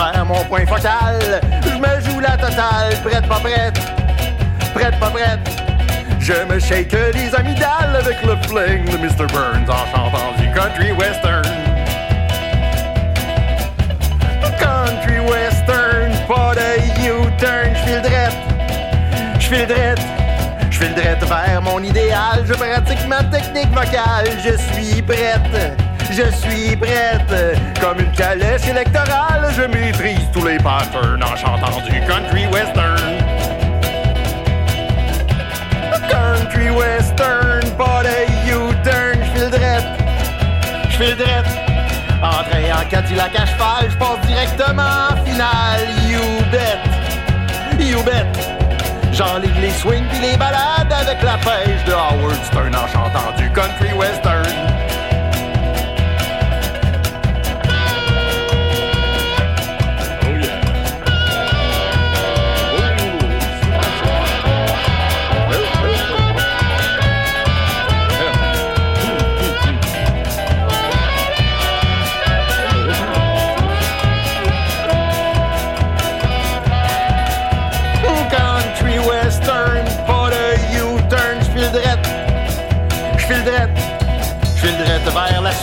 vers 0.00 0.24
mon 0.24 0.42
point 0.44 0.66
focal. 0.66 1.18
J'me 1.64 2.00
joue 2.04 2.20
la 2.20 2.36
totale, 2.36 2.94
prête 3.04 3.26
pas 3.28 3.40
prête, 3.40 3.78
prête 4.74 4.98
pas 4.98 5.10
prête? 5.10 5.40
Je 6.18 6.32
me 6.48 6.58
shake 6.58 6.92
les 7.14 7.34
amygdales 7.34 7.96
avec 7.96 8.22
le 8.22 8.36
fling 8.46 8.84
de 8.84 8.96
Mr. 8.96 9.26
Burns 9.32 9.68
en 9.68 9.84
chantant 9.92 10.32
du 10.38 10.50
country 10.52 10.92
western. 10.92 11.42
Country 14.58 15.20
western, 15.20 16.12
pas 16.28 16.54
de 16.54 16.70
U-turn, 17.06 17.74
j'file 17.74 18.02
drette, 18.02 18.36
j'file 19.38 19.66
drette. 19.66 20.00
Je 20.70 20.78
file 20.78 20.94
drette 20.94 21.24
vers 21.24 21.62
mon 21.62 21.82
idéal, 21.82 22.44
je 22.46 22.54
pratique 22.54 23.06
ma 23.08 23.22
technique 23.24 23.70
vocale, 23.70 24.28
je 24.44 24.56
suis 24.56 25.02
prête, 25.02 25.78
je 26.12 26.30
suis 26.36 26.76
prête. 26.76 27.58
Comme 27.80 28.00
une 28.00 28.12
calèche 28.12 28.66
électorale, 28.68 29.52
je 29.56 29.62
maîtrise 29.62 30.26
tous 30.32 30.44
les 30.44 30.58
patterns 30.58 31.22
en 31.22 31.36
chantant 31.36 31.80
du 31.80 32.00
country 32.06 32.46
western. 32.48 32.98
Country 36.08 36.70
western, 36.70 37.70
pas 37.78 38.02
de 38.02 38.08
U-turn, 38.50 39.18
je 39.22 39.38
file 39.38 39.50
drette, 39.50 39.86
je 40.88 40.96
file 40.96 41.16
drette. 41.16 41.46
Entré 42.22 42.72
en 42.72 42.88
Cadillac 42.90 43.30
à 43.36 43.46
cheval, 43.46 43.90
je 43.90 43.96
passe 43.96 44.26
directement 44.26 45.08
en 45.10 45.24
finale, 45.24 45.80
you 46.08 46.20
bet, 46.50 47.82
you 47.82 48.02
bet. 48.02 48.26
J'enligne 49.12 49.60
les 49.60 49.70
swings 49.70 50.06
pis 50.08 50.20
les 50.20 50.36
balades 50.36 50.92
avec 50.92 51.22
la 51.22 51.36
pêche 51.38 51.84
de 51.86 51.92
Howard 51.92 52.44
Stern 52.44 52.74
en 52.74 52.86
chantant 52.88 53.32
du 53.36 53.50
country 53.50 53.92
western. 53.94 54.44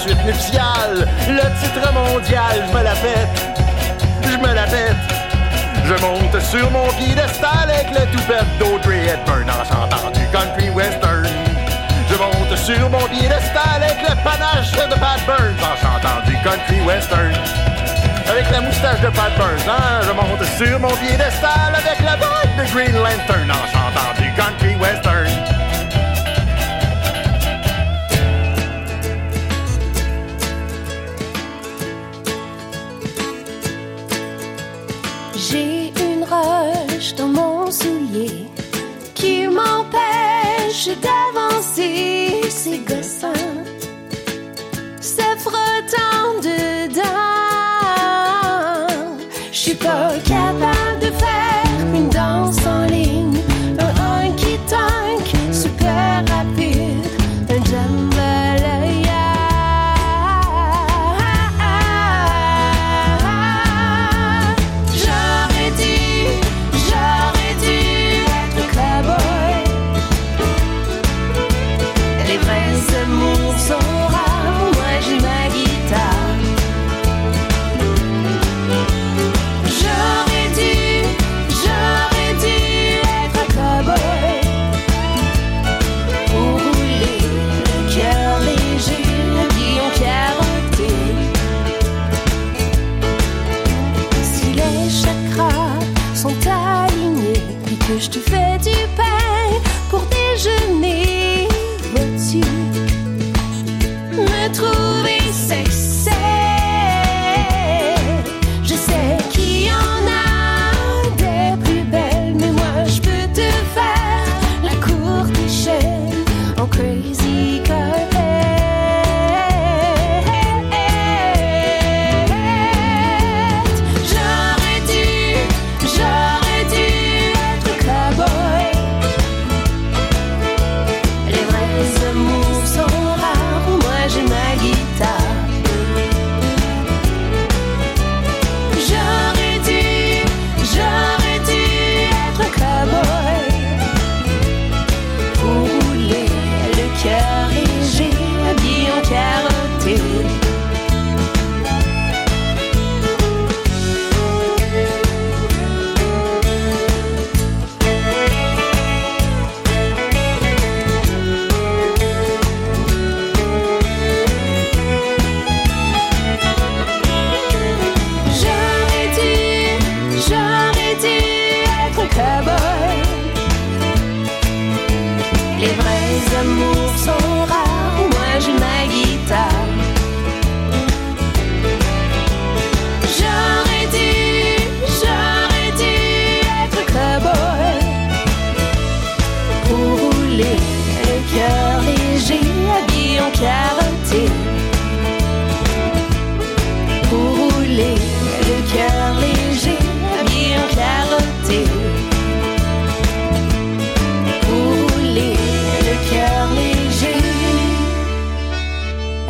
Le 0.07 1.41
titre 1.59 1.93
mondial, 1.93 2.63
je 2.65 2.77
me 2.77 2.81
la 2.81 2.91
pète. 2.91 3.57
Je 4.23 4.37
me 4.37 4.53
la 4.53 4.63
pète. 4.63 4.95
Je 5.83 6.01
monte 6.01 6.39
sur 6.41 6.71
mon 6.71 6.87
piédestal 6.93 7.69
avec 7.69 7.89
le 7.91 8.05
toupette 8.15 8.57
d'Audrey 8.57 9.07
Hepburn 9.07 9.49
en 9.49 9.65
chantant 9.65 10.09
du 10.11 10.25
country 10.27 10.69
western. 10.69 11.27
Je 12.09 12.15
monte 12.15 12.57
sur 12.57 12.89
mon 12.89 13.05
piédestal 13.07 13.83
avec 13.83 13.97
le 14.01 14.15
panache 14.23 14.71
de 14.71 14.95
Pat 14.95 15.19
Burns 15.25 15.59
en 15.61 15.75
chantant 15.75 16.25
du 16.25 16.37
country 16.41 16.79
western. 16.85 17.33
Avec 18.29 18.49
la 18.49 18.61
moustache 18.61 19.01
de 19.01 19.09
Pat 19.09 19.35
Burns, 19.37 19.67
hein? 19.67 20.01
je 20.03 20.11
monte 20.11 20.43
sur 20.57 20.79
mon 20.79 20.95
piédestal 20.95 21.75
avec 21.75 21.99
la 21.99 22.15
vague 22.15 22.55
de 22.57 22.71
Green 22.73 22.95
Lantern 22.95 23.51
en 23.51 23.67
chantant 23.67 24.21
du 24.21 24.31
country 24.33 24.75
western. 24.75 25.56
Dans 37.17 37.27
mon 37.27 37.71
soulier 37.71 38.45
qui 39.15 39.47
m'empêche 39.47 40.89
d'avancer. 41.01 42.41
C'est 42.49 42.79
gossant, 42.79 43.36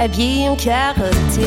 habillé 0.08 0.50
en. 0.50 1.42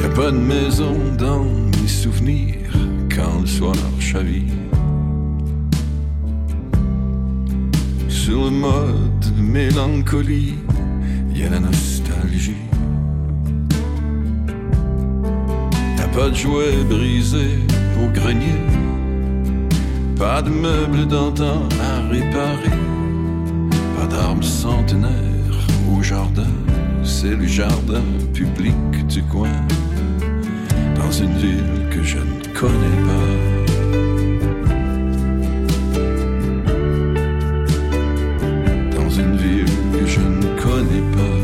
Y 0.00 0.04
a 0.04 0.08
pas 0.10 0.30
de 0.30 0.36
maison 0.36 0.96
dans 1.18 1.44
mes 1.44 1.88
souvenirs 1.88 2.70
quand 3.14 3.40
le 3.40 3.46
soir 3.46 3.74
chavire. 3.98 4.71
Sur 8.24 8.44
le 8.44 8.50
mode 8.50 9.36
mélancolie, 9.36 10.54
y 11.34 11.42
a 11.42 11.48
la 11.48 11.58
nostalgie. 11.58 12.62
T'as 15.96 16.06
pas 16.06 16.28
de 16.28 16.34
jouets 16.36 16.84
brisés 16.88 17.58
au 18.00 18.06
grenier, 18.12 18.60
pas 20.16 20.40
de 20.40 20.50
meubles 20.50 21.08
d'antan 21.08 21.68
à 21.80 22.08
réparer, 22.12 22.78
pas 23.96 24.06
d'armes 24.06 24.44
centenaires 24.44 25.66
au 25.92 26.00
jardin. 26.00 26.54
C'est 27.02 27.34
le 27.34 27.46
jardin 27.46 28.04
public 28.32 29.04
du 29.08 29.24
coin 29.24 29.58
dans 30.94 31.10
une 31.10 31.36
ville 31.38 31.88
que 31.90 32.04
je 32.04 32.18
ne 32.18 32.54
connais 32.54 33.02
pas. 33.04 33.51
Que 39.42 40.06
je 40.06 40.20
ne 40.20 40.46
connais 40.60 41.06
pas. 41.16 41.38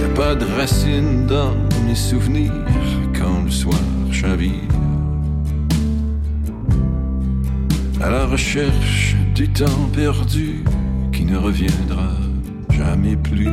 Y 0.00 0.04
a 0.04 0.08
pas 0.14 0.34
de 0.34 0.44
racines 0.58 1.26
dans 1.26 1.54
mes 1.86 1.94
souvenirs 1.94 2.52
quand 3.18 3.44
le 3.44 3.50
soir 3.50 3.80
chavire. 4.12 4.52
À 8.00 8.10
la 8.10 8.26
recherche 8.26 9.16
du 9.34 9.48
temps 9.48 9.88
perdu 9.92 10.64
qui 11.12 11.24
ne 11.24 11.36
reviendra 11.36 12.10
jamais 12.70 13.16
plus. 13.16 13.48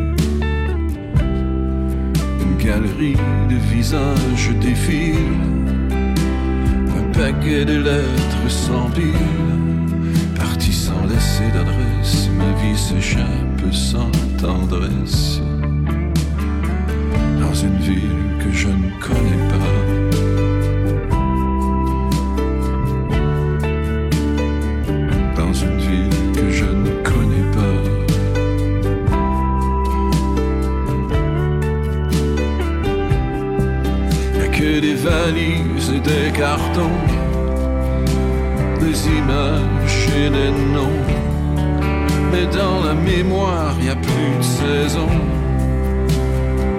Une 2.44 2.58
galerie 2.58 3.18
de 3.50 3.56
visages 3.74 4.52
défile, 4.62 5.55
paquet 7.18 7.66
de 7.66 7.78
lettres 7.78 8.50
s'empile. 8.50 9.14
Parti 10.36 10.74
sans 10.74 11.06
laisser 11.06 11.48
d'adresse, 11.54 12.30
ma 12.38 12.52
vie 12.62 12.78
s'échappe 12.78 13.74
sans 13.74 14.12
tendresse. 14.38 15.42
Dans 17.40 17.54
une 17.54 17.78
ville 17.78 18.26
que 18.40 18.52
je 18.52 18.68
ne 18.68 18.90
connais 19.00 19.45
des 36.06 36.32
cartons, 36.32 37.00
des 38.80 39.08
images 39.08 40.08
et 40.16 40.30
des 40.30 40.52
noms. 40.74 41.02
Mais 42.32 42.46
dans 42.46 42.84
la 42.84 42.94
mémoire, 42.94 43.76
y 43.82 43.90
a 43.90 43.96
plus 43.96 44.38
de 44.38 44.44
saison 44.44 45.10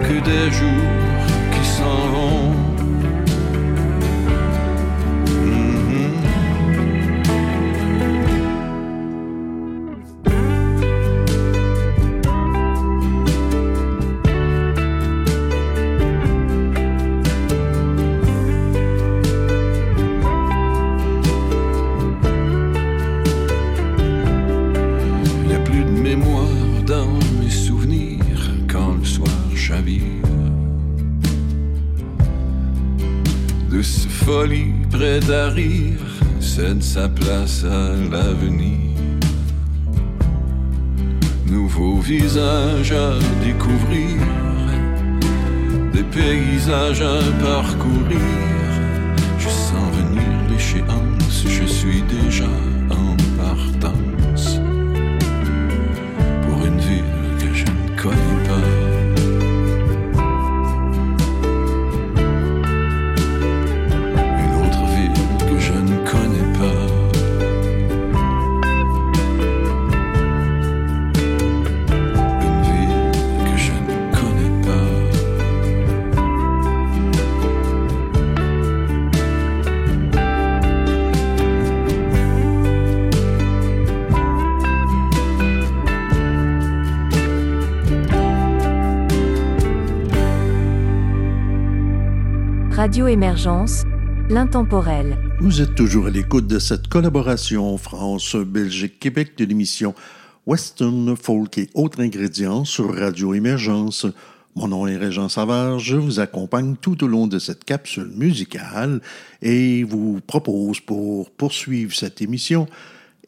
que 0.03 0.21
des 0.31 0.51
jours 0.53 1.06
cède 36.57 36.83
sa 36.83 37.07
place 37.07 37.65
à 37.65 37.91
l'avenir. 38.11 38.97
Nouveaux 41.45 42.01
visages 42.01 42.93
à 42.93 43.13
découvrir, 43.45 44.17
des 45.93 46.07
paysages 46.17 47.03
à. 47.03 47.21
L'intemporel. 94.29 95.17
Vous 95.41 95.63
êtes 95.63 95.75
toujours 95.75 96.07
à 96.07 96.11
l'écoute 96.11 96.47
de 96.47 96.59
cette 96.59 96.89
collaboration 96.89 97.79
France-Belgique-Québec 97.79 99.39
de 99.39 99.47
l'émission 99.47 99.95
Western 100.47 101.17
Folk 101.17 101.57
et 101.57 101.71
autres 101.73 102.03
ingrédients 102.03 102.67
sur 102.67 102.95
Radio 102.95 103.33
Émergence. 103.33 104.05
Mon 104.55 104.69
nom 104.69 104.87
est 104.87 104.99
Régent 104.99 105.31
Savard, 105.31 105.79
je 105.79 105.97
vous 105.97 106.21
accompagne 106.21 106.77
tout 106.79 107.03
au 107.05 107.07
long 107.07 107.27
de 107.27 107.39
cette 107.39 107.65
capsule 107.65 108.11
musicale 108.15 109.01
et 109.41 109.83
vous 109.83 110.21
propose 110.27 110.81
pour 110.81 111.31
poursuivre 111.31 111.95
cette 111.95 112.21
émission 112.21 112.69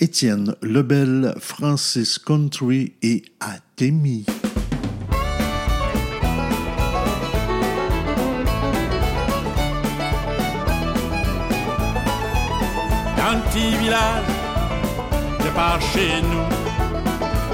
Étienne 0.01 0.55
Lebel, 0.61 1.33
Francis 1.39 2.19
Country 2.19 2.93
et 3.01 3.23
Atemi. 3.41 4.27
Le 13.31 13.35
petit 13.51 13.77
village 13.77 14.25
de 15.45 15.51
par 15.51 15.79
chez 15.83 16.23
nous, 16.23 16.47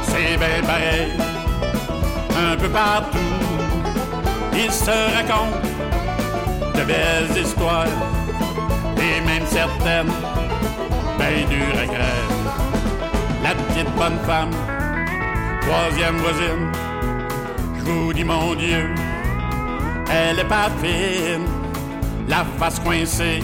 c'est 0.03 0.37
bien 0.37 0.63
pareil, 0.65 1.11
un 2.39 2.57
peu 2.57 2.69
partout. 2.69 3.19
Ils 4.53 4.71
se 4.71 4.93
racontent 5.17 5.67
de 6.77 6.85
belles 6.85 7.37
histoires, 7.37 7.89
et 8.99 9.21
même 9.23 9.45
certaines, 9.47 10.13
ben 11.19 11.45
à 11.83 11.87
craindre. 11.87 12.45
La 13.43 13.55
petite 13.57 13.93
bonne 13.97 14.19
femme, 14.29 14.53
troisième 15.63 16.19
voisine, 16.19 16.71
je 17.79 17.83
vous 17.83 18.13
dis 18.13 18.23
mon 18.23 18.55
Dieu, 18.55 18.95
elle 20.09 20.39
est 20.39 20.45
pas 20.45 20.71
fine, 20.81 21.49
la 22.29 22.45
face 22.59 22.79
coincée 22.79 23.43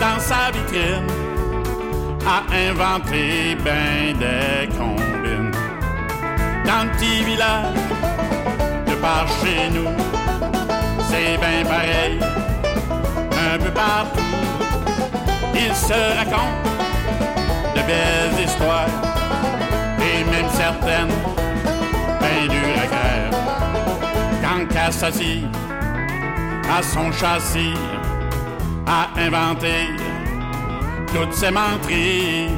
dans 0.00 0.18
sa 0.18 0.50
vitrine, 0.50 1.06
a 2.26 2.42
inventé 2.68 3.54
ben 3.62 4.16
des 4.18 4.66
combines. 4.76 5.52
Dans 6.64 6.84
le 6.84 6.90
petit 6.92 7.22
village, 7.22 7.74
de 8.86 8.94
par 8.94 9.26
chez 9.40 9.68
nous, 9.74 9.90
c'est 11.08 11.36
ben 11.38 11.66
pareil, 11.66 12.18
un 13.52 13.58
peu 13.58 13.70
partout, 13.70 14.20
il 15.54 15.74
se 15.74 16.16
raconte 16.18 16.64
de 17.76 17.80
belles 17.82 18.44
histoires, 18.44 18.94
et 20.00 20.24
même 20.24 20.50
certaines, 20.52 21.14
ben 22.20 22.48
dures 22.48 22.82
à 22.82 22.86
craire. 22.86 23.30
Quand 24.72 24.92
s'assit 24.92 25.44
à 26.70 26.82
son 26.82 27.12
châssis, 27.12 27.74
a 28.90 29.08
inventé 29.16 29.86
toutes 31.14 31.32
ces 31.32 31.52
menteries, 31.52 32.48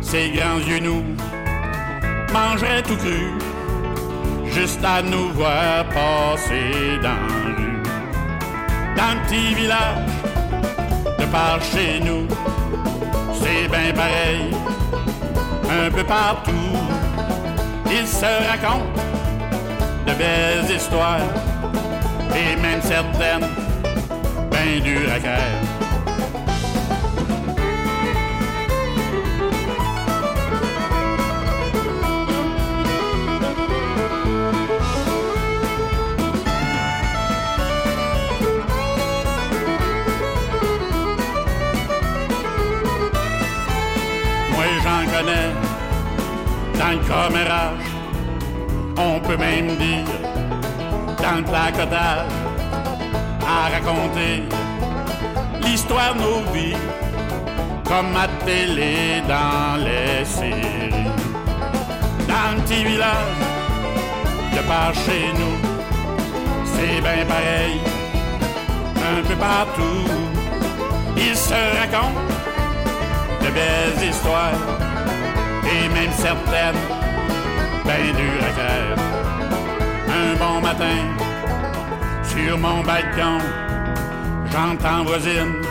ses 0.00 0.30
grands 0.30 0.60
yeux 0.64 0.78
nous 0.78 1.02
mangeraient 2.32 2.82
tout 2.82 2.96
cru, 2.96 3.32
juste 4.52 4.84
à 4.84 5.02
nous 5.02 5.30
voir 5.30 5.84
passer 5.88 6.98
dans 7.02 7.08
la 7.08 7.56
rue. 7.56 7.82
Dans 8.96 9.12
le 9.14 9.26
petit 9.26 9.54
village, 9.54 10.06
de 11.18 11.24
par 11.32 11.60
chez 11.60 11.98
nous, 12.00 12.28
c'est 13.34 13.68
bien 13.68 13.92
pareil, 13.92 14.50
un 15.68 15.90
peu 15.90 16.04
partout. 16.04 16.76
Ils 17.90 18.06
se 18.06 18.32
racontent 18.50 19.02
de 20.06 20.12
belles 20.14 20.76
histoires, 20.76 21.28
et 22.34 22.54
même 22.62 22.82
certaines, 22.82 23.48
bien 24.66 25.20
craire. 25.20 25.62
Moi 44.52 44.64
j'en 44.82 45.04
connais 45.12 45.50
dans 46.78 46.90
le 46.90 46.98
commérage, 47.06 47.88
on 48.98 49.20
peut 49.20 49.36
même 49.36 49.76
dire 49.76 50.04
dans 51.22 51.36
le 51.36 51.44
placotage, 51.44 52.26
à 53.48 53.68
raconter 53.70 54.42
l'histoire 55.86 56.14
de 56.14 56.20
nos 56.20 56.52
vies, 56.52 56.76
comme 57.84 58.16
à 58.16 58.26
télé 58.44 59.22
dans 59.28 59.76
les 59.84 60.24
séries. 60.24 61.06
Dans 62.26 62.56
le 62.56 62.62
petit 62.62 62.84
village, 62.84 63.38
de 64.52 64.60
par 64.66 64.92
chez 64.94 65.32
nous, 65.38 65.58
c'est 66.64 67.00
bien 67.00 67.24
pareil, 67.26 67.80
un 68.96 69.22
peu 69.28 69.36
partout, 69.36 70.10
ils 71.16 71.36
se 71.36 71.54
racontent 71.78 72.20
de 73.42 73.48
belles 73.50 74.08
histoires, 74.08 74.62
et 75.64 75.88
même 75.88 76.12
certaines, 76.12 76.82
ben 77.84 78.12
dures 78.16 78.58
à. 78.58 78.96
Un 80.18 80.34
bon 80.36 80.60
matin, 80.60 80.98
sur 82.24 82.58
mon 82.58 82.82
balcon, 82.82 83.38
j'entends 84.50 85.04
voisine 85.04 85.65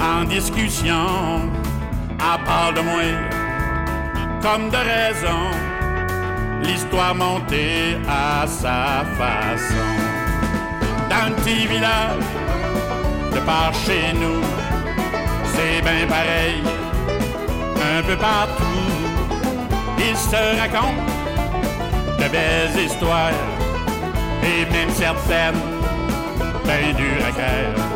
en 0.00 0.24
discussion, 0.24 1.50
à 2.18 2.38
part 2.38 2.72
de 2.74 2.80
moi, 2.80 3.02
comme 4.42 4.70
de 4.70 4.76
raison, 4.76 5.42
l'histoire 6.62 7.14
montée 7.14 7.98
à 8.08 8.46
sa 8.46 9.04
façon. 9.18 9.90
Dans 11.10 11.28
le 11.28 11.34
petit 11.36 11.66
village, 11.66 12.28
de 13.34 13.40
par 13.40 13.72
chez 13.74 14.12
nous, 14.14 14.42
c'est 15.52 15.82
bien 15.82 16.06
pareil, 16.08 16.62
un 17.98 18.02
peu 18.02 18.16
partout, 18.16 18.64
ils 19.98 20.16
se 20.16 20.60
racontent 20.60 21.06
de 22.18 22.28
belles 22.28 22.84
histoires, 22.84 23.32
et 24.42 24.64
même 24.72 24.90
certaines, 24.90 25.60
ben 26.64 26.94
dures 26.96 27.26
à 27.26 27.32
craire. 27.32 27.89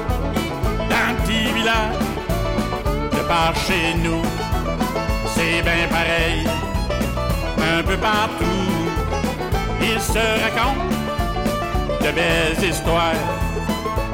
De 1.64 3.22
par 3.26 3.54
chez 3.56 3.94
nous, 4.04 4.20
c'est 5.34 5.62
bien 5.62 5.88
pareil, 5.88 6.46
un 7.58 7.82
peu 7.82 7.96
partout, 7.96 8.44
ils 9.80 9.98
se 9.98 10.18
racontent 10.42 10.84
de 12.02 12.10
belles 12.12 12.68
histoires, 12.68 13.14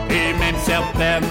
et 0.08 0.32
même 0.34 0.54
certaines, 0.62 1.28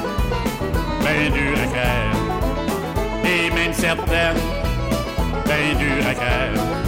ben 1.02 1.32
dures 1.32 1.74
à. 1.78 3.26
Et 3.26 3.50
même 3.52 3.72
certaines, 3.72 4.44
ben 5.46 5.78
dures 5.78 6.06
à. 6.06 6.79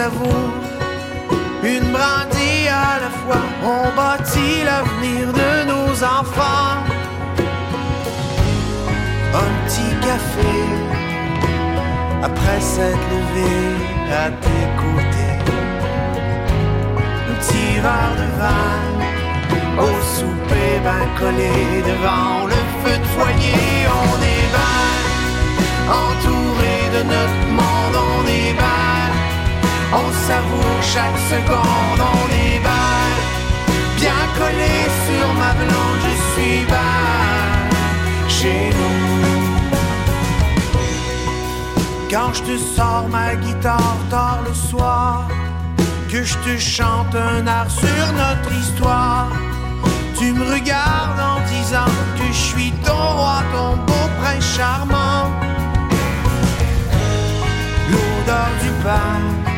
Savoure. 0.00 0.52
Une 1.62 1.88
brindille 1.96 2.68
à 2.88 2.92
la 3.04 3.10
fois, 3.20 3.44
on 3.74 3.84
bâtit 3.98 4.58
l'avenir 4.68 5.24
de 5.42 5.52
nos 5.72 5.90
enfants. 6.18 6.76
Un 9.44 9.50
petit 9.60 9.92
café, 10.06 10.54
après 12.28 12.60
s'être 12.72 13.06
levé 13.14 13.54
à 14.24 14.26
tes 14.44 14.64
côtés. 14.82 15.36
Un 17.30 17.34
petit 17.34 17.72
verre 17.84 18.16
de 18.22 18.28
vin 18.40 18.82
au 19.86 19.92
souper 20.14 20.72
ben 20.86 21.06
collé 21.20 21.56
devant 21.90 22.36
le 22.52 22.60
feu 22.80 22.96
de 23.02 23.08
foyer, 23.14 23.68
on 24.02 24.14
est 24.34 24.48
ben 24.56 24.82
entouré 26.02 26.76
de 26.96 27.02
notre 27.14 27.44
monde, 27.58 27.96
on 28.14 28.22
est 28.38 28.54
on 29.92 30.12
savoure 30.28 30.82
chaque 30.82 31.18
seconde, 31.28 32.00
on 32.00 32.28
ben 32.62 33.10
bien 33.96 34.22
collé 34.38 34.76
sur 35.06 35.26
ma 35.34 35.52
blonde, 35.54 36.02
je 36.06 36.14
suis 36.32 36.64
ben 36.66 38.28
chez 38.28 38.70
nous. 38.78 39.00
Quand 42.10 42.32
je 42.34 42.42
te 42.42 42.56
sors 42.76 43.08
ma 43.08 43.34
guitare 43.36 43.96
tard 44.10 44.40
le 44.46 44.54
soir, 44.54 45.28
que 46.08 46.24
je 46.24 46.36
te 46.38 46.58
chante 46.58 47.14
un 47.14 47.46
air 47.46 47.66
sur 47.68 48.06
notre 48.12 48.52
histoire. 48.52 49.28
Tu 50.18 50.32
me 50.32 50.44
regardes 50.44 51.20
en 51.20 51.40
disant 51.48 51.92
que 52.16 52.26
je 52.26 52.42
suis 52.52 52.72
ton 52.84 53.02
roi, 53.16 53.42
ton 53.52 53.76
beau 53.76 54.06
prince 54.20 54.44
charmant. 54.56 55.30
L'odeur 57.90 58.50
du 58.62 58.70
pain 58.84 59.49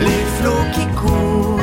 les 0.00 0.24
flots 0.36 0.66
qui 0.74 0.86
courent 1.00 1.60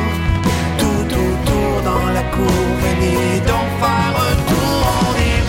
tout 0.78 1.08
autour 1.26 1.74
dans 1.90 2.08
la 2.18 2.24
cour. 2.36 2.66
Venez 2.86 3.40
donc 3.52 3.70
faire 3.82 4.14
un 4.30 4.36
tour, 4.50 4.82
on 5.06 5.14
est 5.30 5.42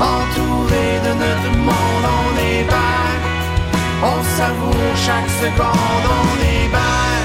entouré 0.00 0.86
de 1.06 1.12
notre 1.24 1.52
monde, 1.58 2.06
on 2.20 2.30
est 2.38 2.64
ben 2.64 2.96
on 4.02 4.22
savoure 4.38 4.94
chaque 4.94 5.30
seconde, 5.42 6.06
on 6.20 6.34
est 6.54 6.68
ben 6.68 7.16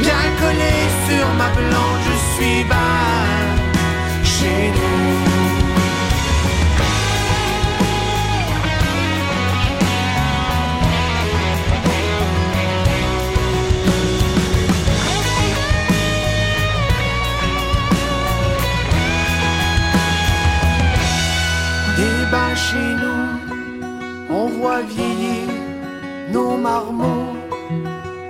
Bien 0.00 0.24
collé 0.40 0.76
sur 1.08 1.26
ma 1.34 1.48
blonde, 1.56 2.02
je 2.06 2.16
suis 2.34 2.64
ben 2.64 3.46
Chez 4.22 4.70
nous 4.76 5.29
chez 22.70 22.92
nous, 23.02 23.24
on 24.30 24.46
voit 24.58 24.82
vieillir 24.82 25.48
nos 26.32 26.56
marmots. 26.56 27.34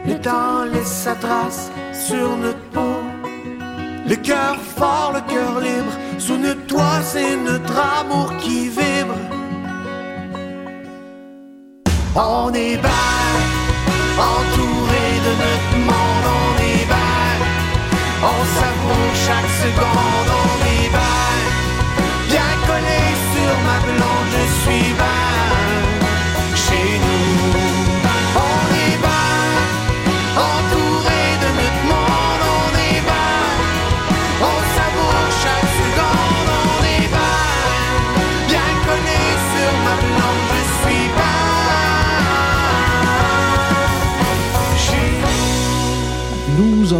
Le 0.06 0.14
temps 0.18 0.64
laisse 0.72 0.96
sa 1.04 1.14
trace 1.14 1.70
sur 1.92 2.36
notre 2.36 2.64
peau. 2.74 2.96
Le 4.08 4.16
cœur 4.16 4.56
fort, 4.78 5.12
le 5.14 5.22
cœur 5.32 5.60
libre, 5.60 5.94
sous 6.18 6.38
notre 6.38 6.64
toit, 6.66 7.00
c'est 7.02 7.36
notre 7.36 7.76
amour 8.00 8.28
qui 8.38 8.68
vibre. 8.68 9.18
On 12.16 12.52
est 12.54 12.76
ben, 12.78 13.19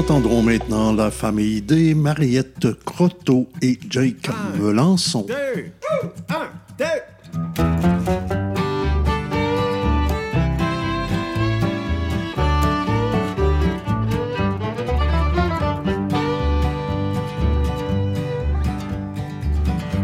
entendrons 0.01 0.41
maintenant 0.43 0.95
la 0.95 1.11
famille 1.11 1.61
des 1.61 1.95
Mariette 1.95 2.69
Croteau 2.87 3.49
et 3.61 3.79
Jake 3.91 4.31
Melançon. 4.59 5.27
Deux, 5.29 5.67
un, 6.31 6.49
deux. 6.79 6.85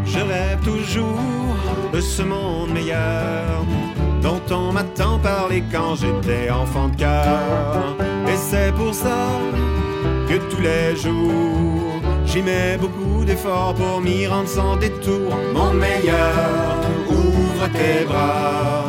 Je 0.04 0.18
rêve 0.18 0.60
toujours 0.62 1.56
de 1.94 2.00
ce 2.02 2.20
monde 2.20 2.70
meilleur 2.74 3.64
dont 4.22 4.42
on 4.50 4.72
m'a 4.72 4.84
tant 4.84 5.18
parlé 5.18 5.62
quand 5.72 5.96
j'étais 5.96 6.50
enfant 6.50 6.88
de 6.88 6.96
cœur. 6.96 8.05
C'est 8.66 8.74
pour 8.74 8.92
ça 8.92 9.28
que 10.28 10.38
tous 10.50 10.60
les 10.60 10.96
jours, 10.96 12.00
j'y 12.24 12.42
mets 12.42 12.76
beaucoup 12.76 13.24
d'efforts 13.24 13.74
pour 13.74 14.00
m'y 14.00 14.26
rendre 14.26 14.48
sans 14.48 14.74
détour. 14.74 15.30
Mon 15.54 15.72
meilleur, 15.72 16.74
ouvre 17.08 17.68
tes 17.72 18.04
bras. 18.04 18.86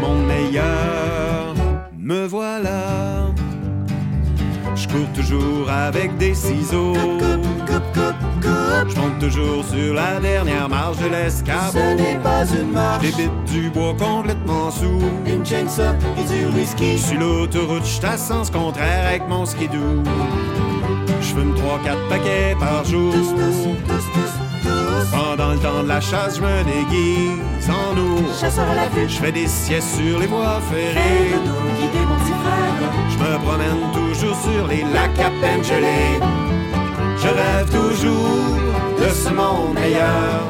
Mon 0.00 0.16
meilleur, 0.26 1.54
me 1.96 2.26
voilà. 2.26 3.26
Je 4.74 4.88
cours 4.88 5.12
toujours 5.14 5.70
avec 5.70 6.16
des 6.16 6.34
ciseaux. 6.34 6.96
Je 8.88 9.00
monte 9.00 9.18
toujours 9.18 9.64
sur 9.64 9.94
la 9.94 10.20
dernière 10.20 10.68
marche 10.68 10.98
de 10.98 11.08
l'escabeau. 11.08 11.72
Ce 11.72 11.96
n'est 11.96 12.18
pas 12.18 12.44
une 12.46 12.72
marche. 12.72 13.02
Débite 13.02 13.44
du 13.46 13.70
bois 13.70 13.94
complètement 13.98 14.70
sous. 14.70 15.00
Une 15.26 15.44
chainsaw 15.44 15.94
et 16.18 16.24
du 16.24 16.46
whisky. 16.56 16.98
Sur 16.98 17.18
l'autoroute, 17.18 17.84
je 17.84 18.06
à 18.06 18.16
sens 18.16 18.50
contraire 18.50 19.06
avec 19.08 19.28
mon 19.28 19.44
skidoo. 19.44 20.02
Je 21.20 21.26
fume 21.26 21.54
3-4 21.54 22.08
paquets 22.08 22.56
par 22.58 22.84
jour. 22.84 23.12
Pendant 25.10 25.52
le 25.52 25.58
temps 25.58 25.82
de 25.82 25.88
la 25.88 26.00
chasse, 26.00 26.36
je 26.36 26.42
me 26.42 26.64
déguise 26.64 27.70
en 27.70 27.96
ours. 27.96 28.40
Chasseur 28.40 28.68
à 28.70 28.74
la 28.74 28.88
vue. 28.88 29.08
Je 29.08 29.16
fais 29.16 29.32
des 29.32 29.46
siestes 29.46 29.96
sur 29.96 30.18
les 30.18 30.26
voies 30.26 30.60
ferrées. 30.70 31.32
Je 33.08 33.18
me 33.18 33.38
promène 33.38 33.92
toujours 33.92 34.36
sur 34.36 34.66
les 34.66 34.82
lacs 34.82 35.18
à 35.18 35.30
peine 35.40 35.64
gelés. 35.64 36.20
Je 37.26 37.32
rêve 37.34 37.68
toujours 37.70 38.56
de 39.00 39.08
ce 39.12 39.30
monde 39.30 39.74
meilleur 39.74 40.42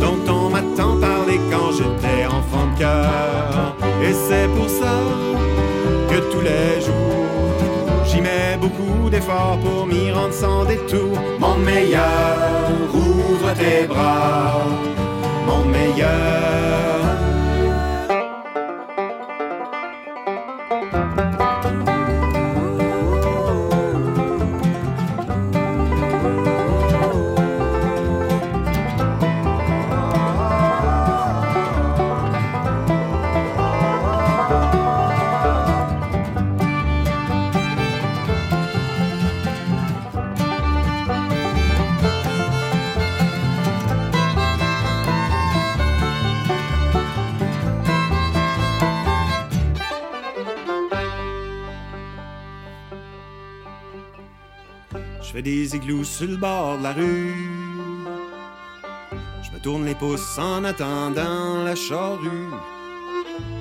dont 0.00 0.20
on 0.32 0.48
m'a 0.48 0.62
tant 0.76 0.96
parlé 1.00 1.40
quand 1.50 1.72
j'étais 1.72 2.24
enfant 2.26 2.66
de 2.72 2.78
cœur. 2.78 3.74
Et 4.02 4.12
c'est 4.12 4.48
pour 4.56 4.68
ça 4.68 4.94
que 6.08 6.18
tous 6.32 6.40
les 6.40 6.80
jours 6.86 7.58
j'y 8.04 8.20
mets 8.20 8.56
beaucoup 8.60 9.10
d'efforts 9.10 9.58
pour 9.58 9.86
m'y 9.86 10.12
rendre 10.12 10.32
sans 10.32 10.64
détour. 10.64 11.18
Mon 11.40 11.56
meilleur, 11.56 12.68
ouvre 12.94 13.52
tes 13.54 13.86
bras. 13.86 14.66
Mon 15.46 15.64
meilleur. 15.64 17.17
Des 55.44 55.76
igloos 55.76 56.02
sur 56.02 56.26
le 56.28 56.36
bord 56.36 56.78
de 56.78 56.82
la 56.82 56.92
rue. 56.92 57.32
Je 59.40 59.50
me 59.52 59.60
tourne 59.60 59.84
les 59.84 59.94
pouces 59.94 60.36
en 60.36 60.64
attendant 60.64 61.62
la 61.64 61.76
charrue. 61.76 62.50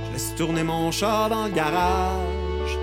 Je 0.05 0.11
laisse 0.11 0.33
tourner 0.35 0.63
mon 0.63 0.91
char 0.91 1.29
dans 1.29 1.45
le 1.45 1.51
garage. 1.51 2.77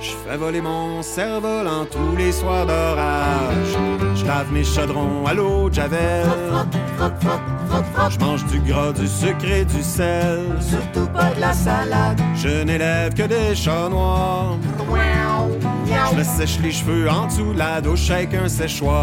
Je 0.00 0.10
fais 0.10 0.36
voler 0.36 0.60
mon 0.60 1.02
cerf-volant 1.02 1.86
tous 1.90 2.16
les 2.16 2.30
soirs 2.30 2.66
d'orage. 2.66 3.76
Je 4.14 4.24
lave 4.24 4.52
mes 4.52 4.64
chaudrons 4.64 5.26
à 5.26 5.34
l'eau 5.34 5.68
de 5.68 5.74
Javel. 5.74 6.24
Je 8.08 8.18
mange 8.20 8.46
du 8.46 8.60
gras, 8.60 8.92
du 8.92 9.08
sucre 9.08 9.50
et 9.50 9.64
du 9.64 9.82
sel. 9.82 10.44
Surtout 10.60 11.08
pas 11.12 11.34
de 11.34 11.40
la 11.40 11.52
salade. 11.52 12.20
Je 12.36 12.62
n'élève 12.62 13.12
que 13.12 13.24
des 13.24 13.56
chats 13.56 13.88
noirs. 13.88 14.56
Je 15.86 16.16
me 16.16 16.24
sèche 16.24 16.58
les 16.60 16.72
cheveux 16.72 17.08
en 17.08 17.26
dessous 17.26 17.52
de 17.52 17.58
la 17.58 17.80
douche 17.80 18.10
avec 18.10 18.34
un 18.34 18.48
séchoir. 18.48 18.96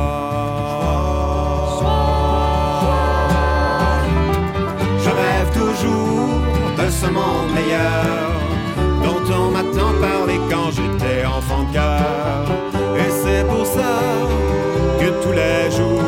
Je 5.00 5.10
rêve 5.10 5.50
toujours 5.54 6.30
de 6.78 6.90
ce 6.90 7.06
monde 7.06 7.52
meilleur 7.54 8.32
dont 9.04 9.34
on 9.34 9.52
m'a 9.52 9.64
tant 9.64 9.94
parlé 10.02 10.40
quand 10.50 10.72
j'étais 10.72 11.26
enfant 11.26 11.64
de 11.64 11.74
cœur. 11.74 12.46
Et 12.98 13.10
c'est 13.10 13.48
pour 13.48 13.66
ça 13.66 14.02
que 15.00 15.24
tous 15.24 15.32
les 15.32 15.72
jours 15.76 16.04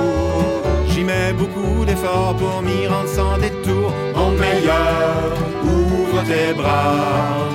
j'y 0.90 1.04
mets 1.04 1.34
beaucoup 1.34 1.86
d'efforts 1.86 2.36
pour 2.36 2.62
m'y 2.62 2.88
rendre 2.88 3.10
sans 3.10 3.38
détour. 3.38 3.92
Mon 4.16 4.32
meilleur, 4.32 5.34
ouvre 5.64 6.24
tes 6.24 6.54
bras. 6.54 7.55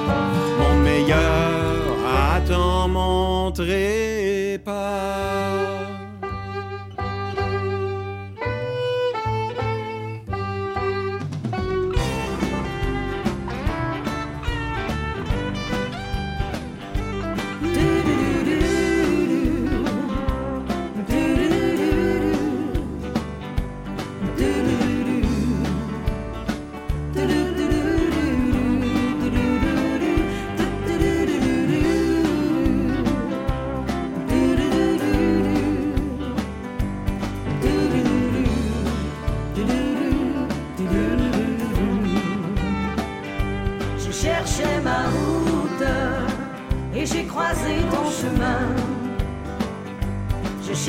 T'en 2.51 2.89
montrer 2.89 4.59
pas. 4.65 5.80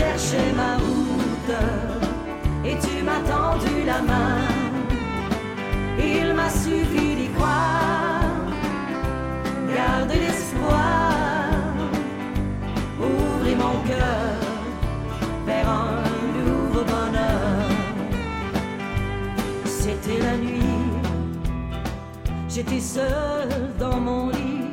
Cherchais 0.02 0.52
ma 0.62 0.74
route 0.84 1.58
et 2.66 2.76
tu 2.86 3.04
m'as 3.08 3.24
tendu 3.34 3.76
la 3.86 4.00
main. 4.12 4.42
Il 6.14 6.34
m'a 6.34 6.50
suffi 6.50 7.08
d'y 7.20 7.30
croire, 7.36 8.36
garder 9.76 10.20
l'espoir, 10.26 11.54
ouvrir 13.10 13.58
mon 13.64 13.78
cœur 13.90 14.34
vers 15.46 15.70
un 15.70 15.94
nouveau 16.38 16.84
bonheur. 16.94 17.68
C'était 19.66 20.20
la 20.28 20.36
nuit. 20.46 20.90
J'étais 22.54 22.84
seule 22.98 23.66
dans 23.80 24.00
mon 24.08 24.30
lit. 24.30 24.72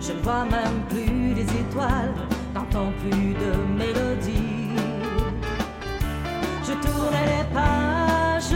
Je 0.00 0.12
ne 0.12 0.20
vois 0.26 0.44
même 0.56 0.78
plus 0.90 1.34
les 1.38 1.48
étoiles, 1.62 2.18
n'entends 2.74 2.92
plus 3.00 3.34
de 3.34 3.52
mélodie. 3.78 4.70
Je 6.66 6.72
tournais 6.72 7.26
les 7.26 7.54
pages 7.54 8.50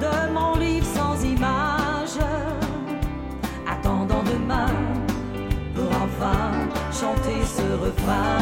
de 0.00 0.32
mon 0.32 0.56
livre 0.56 0.86
sans 0.86 1.22
image, 1.24 2.18
attendant 3.68 4.22
demain 4.24 4.74
pour 5.74 5.90
enfin 6.02 6.50
chanter 6.92 7.40
ce 7.44 7.84
refrain. 7.84 8.38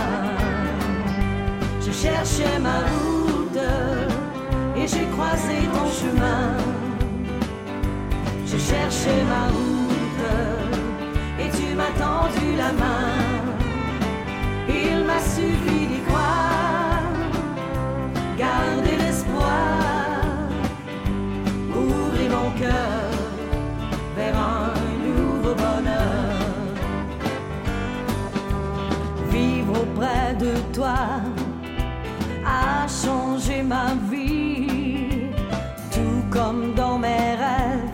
Je 1.81 1.91
cherchais 1.91 2.59
ma 2.61 2.79
route 2.93 3.59
et 4.77 4.87
j'ai 4.87 5.07
croisé 5.15 5.57
ton 5.75 5.87
chemin. 5.91 6.57
Je 8.47 8.57
cherchais 8.57 9.23
ma 9.29 9.49
route 9.49 10.25
et 11.41 11.51
tu 11.57 11.75
m'as 11.75 11.93
tendu 11.99 12.57
la 12.57 12.73
main. 12.73 13.32
A 32.45 32.87
changé 32.89 33.63
ma 33.63 33.95
vie, 34.11 35.31
tout 35.91 36.23
comme 36.31 36.75
dans 36.75 36.99
mes 36.99 37.37
rêves, 37.37 37.91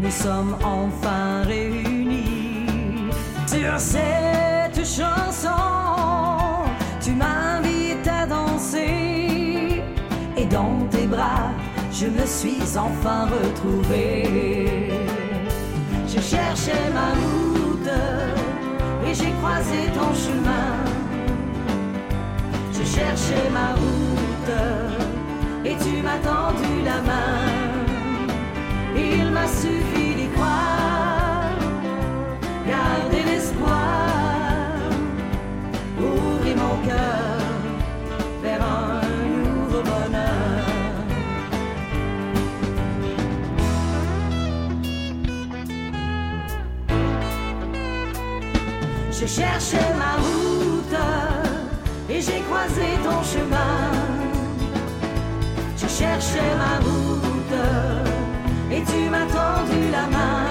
nous 0.00 0.10
sommes 0.10 0.56
enfin 0.62 1.42
réunis. 1.46 3.10
Sur 3.46 3.78
cette 3.78 4.76
chanson. 4.76 5.79
Je 12.00 12.06
me 12.06 12.24
suis 12.24 12.78
enfin 12.78 13.26
retrouvée. 13.26 14.88
Je 16.06 16.18
cherchais 16.18 16.88
ma 16.94 17.10
route 17.20 17.94
et 19.06 19.14
j'ai 19.14 19.32
croisé 19.40 19.80
ton 19.92 20.10
chemin. 20.14 20.70
Je 22.72 22.84
cherchais 22.84 23.50
ma 23.52 23.74
route 23.80 24.56
et 25.66 25.76
tu 25.84 26.02
m'as 26.02 26.20
tendu 26.30 26.72
la 26.86 27.02
main. 27.10 27.42
Il 28.96 29.30
m'a 29.30 29.46
suffi 29.46 30.14
d'y 30.14 30.28
croire, 30.28 31.58
garder 32.66 33.24
l'espoir, 33.30 34.08
ouvrir 35.98 36.56
mon 36.56 36.76
cœur 36.88 37.39
Je 49.20 49.26
cherchais 49.26 49.92
ma 49.98 50.14
route 50.16 50.96
et 52.08 52.22
j'ai 52.22 52.40
croisé 52.48 52.86
ton 53.04 53.22
chemin. 53.22 53.92
Je 55.76 55.86
cherchais 55.86 56.54
ma 56.56 56.78
route 56.78 57.60
et 58.72 58.82
tu 58.82 59.10
m'as 59.10 59.26
tendu 59.26 59.90
la 59.92 60.06
main. 60.06 60.46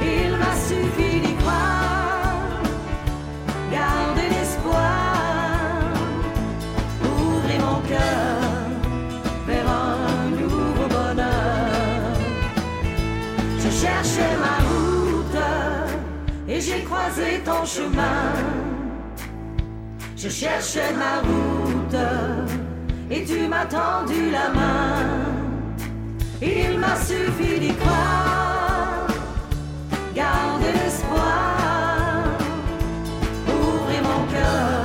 Il 0.00 0.30
m'a 0.36 0.54
suffi 0.68 1.18
d'y 1.18 1.34
croire, 1.34 2.62
garder 3.72 4.28
l'espoir, 4.36 5.90
ouvrir 7.02 7.60
mon 7.66 7.80
cœur 7.80 8.38
vers 9.44 9.68
un 9.68 10.30
nouveau 10.40 10.86
bonheur. 10.86 12.14
Je 13.58 13.70
cherchais 13.70 14.36
ma 14.38 14.57
et 16.58 16.60
j'ai 16.60 16.82
croisé 16.82 17.40
ton 17.44 17.64
chemin. 17.64 18.32
Je 20.16 20.28
cherchais 20.28 20.92
ma 20.92 21.20
route 21.28 22.02
et 23.10 23.24
tu 23.24 23.46
m'as 23.46 23.66
tendu 23.66 24.30
la 24.30 24.48
main. 24.58 25.06
Il 26.42 26.78
m'a 26.78 26.96
suffi 26.96 27.60
d'y 27.60 27.74
croire, 27.74 29.06
garder 30.14 30.72
l'espoir, 30.80 32.24
ouvrir 33.46 34.02
mon 34.02 34.22
cœur 34.32 34.77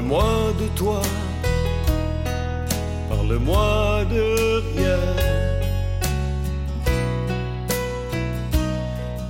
Parle-moi 0.00 0.54
de 0.58 0.66
toi, 0.78 1.02
parle-moi 3.10 4.04
de 4.10 4.62
rien. 4.72 4.98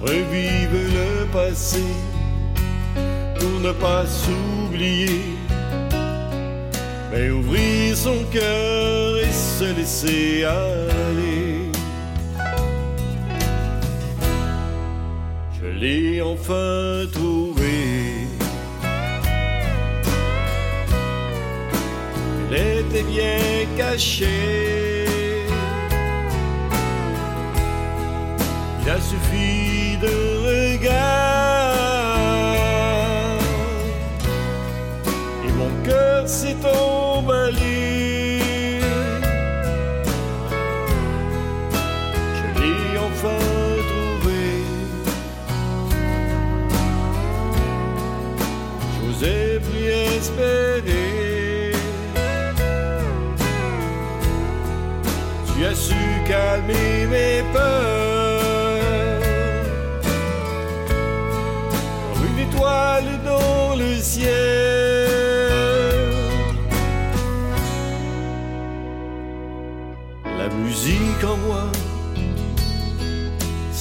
Revive 0.01 0.77
le 0.95 1.27
passé 1.33 1.83
pour 3.41 3.61
ne 3.61 3.73
pas 3.73 4.07
s'oublier, 4.07 5.25
mais 7.11 7.31
ouvrir 7.31 7.97
son 7.97 8.23
cœur 8.31 9.17
et 9.17 9.33
se 9.33 9.75
laisser 9.77 10.45
aller. 10.45 11.73
Je 15.61 15.67
l'ai 15.67 16.23
enfin 16.23 17.11
trouvé. 17.11 17.30
Bien 23.11 23.67
cachée. 23.77 24.90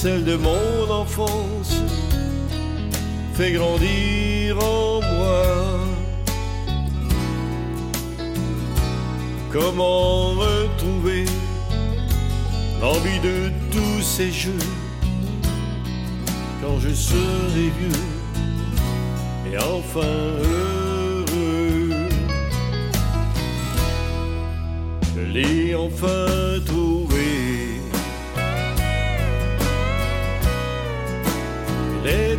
celle 0.02 0.24
de 0.24 0.34
mon 0.34 0.90
enfance, 0.90 1.74
fait 3.34 3.52
grandir 3.52 4.56
en 4.56 5.02
moi. 5.02 5.42
Comment 9.52 10.30
retrouver 10.30 11.26
l'envie 12.80 13.20
de 13.20 13.50
tous 13.70 14.00
ces 14.00 14.30
jeux 14.32 14.66
quand 16.62 16.78
je 16.78 16.94
serai 16.94 17.66
vieux 17.78 18.06
et 19.52 19.58
enfin 19.58 20.14
heureux? 20.54 22.08
Je 25.14 25.20
l'ai 25.20 25.74
enfin 25.74 26.59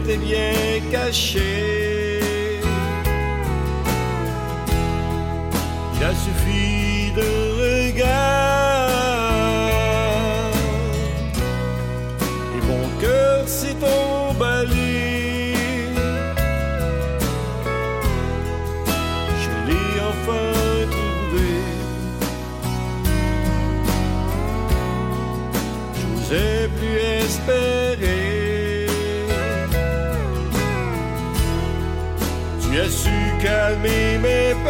était 0.03 0.17
bien 0.17 0.81
caché. 0.91 2.19
A 6.03 6.13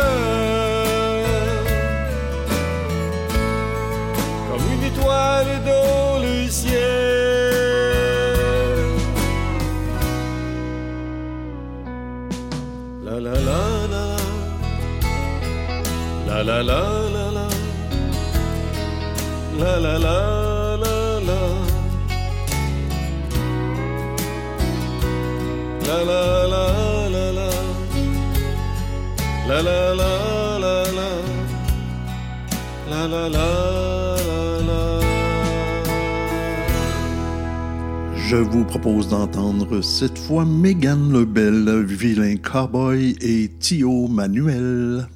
Cooper. 0.01 0.30
Je 38.15 38.37
vous 38.37 38.63
propose 38.63 39.09
d'entendre 39.09 39.81
cette 39.81 40.17
fois 40.17 40.45
Megan 40.45 41.11
Lebel, 41.11 41.83
Vilain 41.85 42.37
Cowboy 42.37 43.15
et 43.21 43.49
Thio 43.59 44.07
Manuel. 44.07 45.07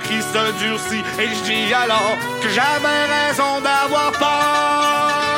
Qui 0.00 0.22
se 0.22 0.52
durcit. 0.58 1.02
Et 1.18 1.28
je 1.34 1.42
dis 1.42 1.74
alors 1.74 2.16
que 2.40 2.48
j'avais 2.48 3.04
raison 3.06 3.60
d'avoir 3.60 4.12
peur. 4.12 5.31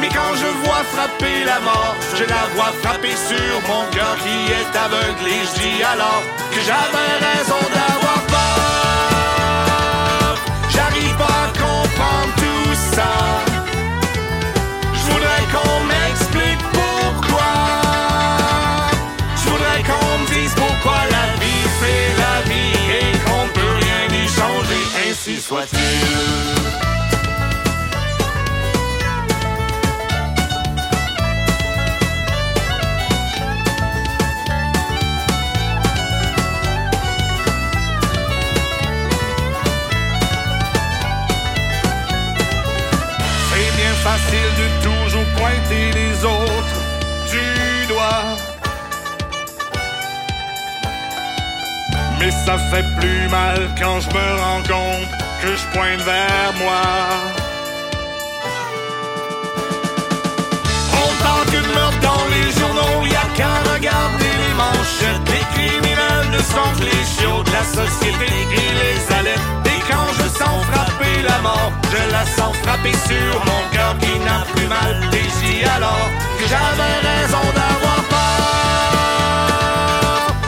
Mais 0.00 0.08
quand 0.08 0.34
je 0.34 0.46
vois 0.64 0.82
frapper 0.94 1.44
la 1.44 1.60
mort, 1.60 1.94
je 2.18 2.24
la 2.24 2.44
vois 2.54 2.72
frapper 2.82 3.14
sur 3.28 3.60
mon 3.68 3.84
cœur 3.90 4.16
qui 4.24 4.36
est 4.58 4.76
aveugle, 4.76 5.26
et 5.28 5.42
je 5.46 5.52
dis 5.60 5.82
alors 5.82 6.22
que 6.52 6.60
j'avais 6.68 7.12
raison 7.28 7.62
d'avoir 7.76 8.20
peur. 8.34 8.42
J'arrive 10.74 11.16
pas 11.16 11.38
à 11.46 11.48
comprendre 11.66 12.32
tout 12.36 12.74
ça. 12.96 13.12
Je 14.94 15.02
voudrais 15.10 15.44
qu'on 15.52 15.76
m'explique 15.92 16.64
pourquoi. 16.78 17.52
Je 19.36 19.44
voudrais 19.50 19.82
qu'on 19.88 20.18
me 20.18 20.26
dise 20.34 20.54
pourquoi 20.54 20.98
la 21.16 21.26
vie 21.42 21.66
fait 21.80 22.06
la 22.24 22.36
vie 22.50 22.78
et 23.00 23.12
qu'on 23.24 23.46
peut 23.56 23.74
rien 23.84 24.02
y 24.20 24.24
changer, 24.28 24.82
ainsi 25.08 25.34
soit-il. 25.40 26.61
Facile 44.02 44.52
de 44.62 44.66
toujours 44.82 45.28
pointer 45.36 45.92
les 45.92 46.24
autres 46.24 46.78
du 47.30 47.86
doigt. 47.86 48.24
Mais 52.18 52.30
ça 52.44 52.56
fait 52.70 52.84
plus 53.00 53.28
mal 53.28 53.58
quand 53.80 54.00
je 54.00 54.08
me 54.16 54.26
rends 54.42 54.64
compte 54.74 55.10
que 55.40 55.50
je 55.56 55.64
pointe 55.72 56.00
vers 56.00 56.52
moi. 56.62 56.82
On 61.04 61.24
parle 61.24 61.46
que 61.46 61.60
de 61.66 61.72
meurtre 61.74 62.00
dans 62.00 62.26
les 62.34 62.48
journaux, 62.58 63.06
y 63.06 63.14
a 63.14 63.28
qu'à 63.36 63.54
regarder 63.72 64.32
les 64.42 64.54
manchettes. 64.62 65.26
Les 65.34 65.44
criminels 65.54 66.28
ne 66.32 66.38
sont 66.38 66.70
que 66.76 66.84
les 66.90 67.04
chiots 67.14 67.44
la 67.52 67.64
société 67.64 68.26
et 68.62 68.72
les 68.82 69.14
alertes. 69.14 69.71
Je 70.42 70.48
frapper 70.72 71.22
la 71.22 71.38
mort, 71.40 71.72
je 71.92 72.02
la 72.10 72.24
sens 72.26 72.56
frapper 72.62 72.92
sur 73.06 73.32
mon 73.46 73.62
cœur 73.72 73.96
qui 74.00 74.18
n'a 74.20 74.44
plus 74.54 74.66
mal. 74.66 75.08
Et 75.12 75.28
j'dis 75.32 75.64
alors 75.64 76.08
que 76.38 76.44
j'avais 76.52 76.96
raison 77.10 77.44
d'avoir 77.58 78.00
peur. 78.10 78.22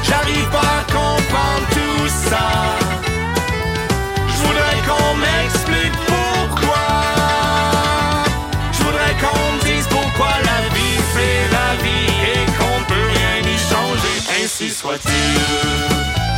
J'arrive 0.02 0.48
pas 0.50 0.70
à 0.80 0.82
comprendre 0.98 1.66
tout 1.70 2.08
ça. 2.08 2.46
Je 4.30 4.36
voudrais 4.44 4.80
qu'on 4.88 5.14
m'explique 5.24 5.96
pourquoi. 6.12 6.86
Je 8.72 8.78
voudrais 8.82 9.14
qu'on 9.22 9.44
me 9.52 9.60
dise 9.62 9.86
pourquoi 9.86 10.32
la 10.50 10.60
vie 10.74 10.98
fait 11.14 11.42
la 11.58 11.70
vie 11.84 12.10
et 12.32 12.44
qu'on 12.58 12.78
peut 12.90 13.08
rien 13.16 13.36
y 13.54 13.56
changer. 13.70 14.16
Ainsi 14.42 14.68
soit-il. 14.70 16.33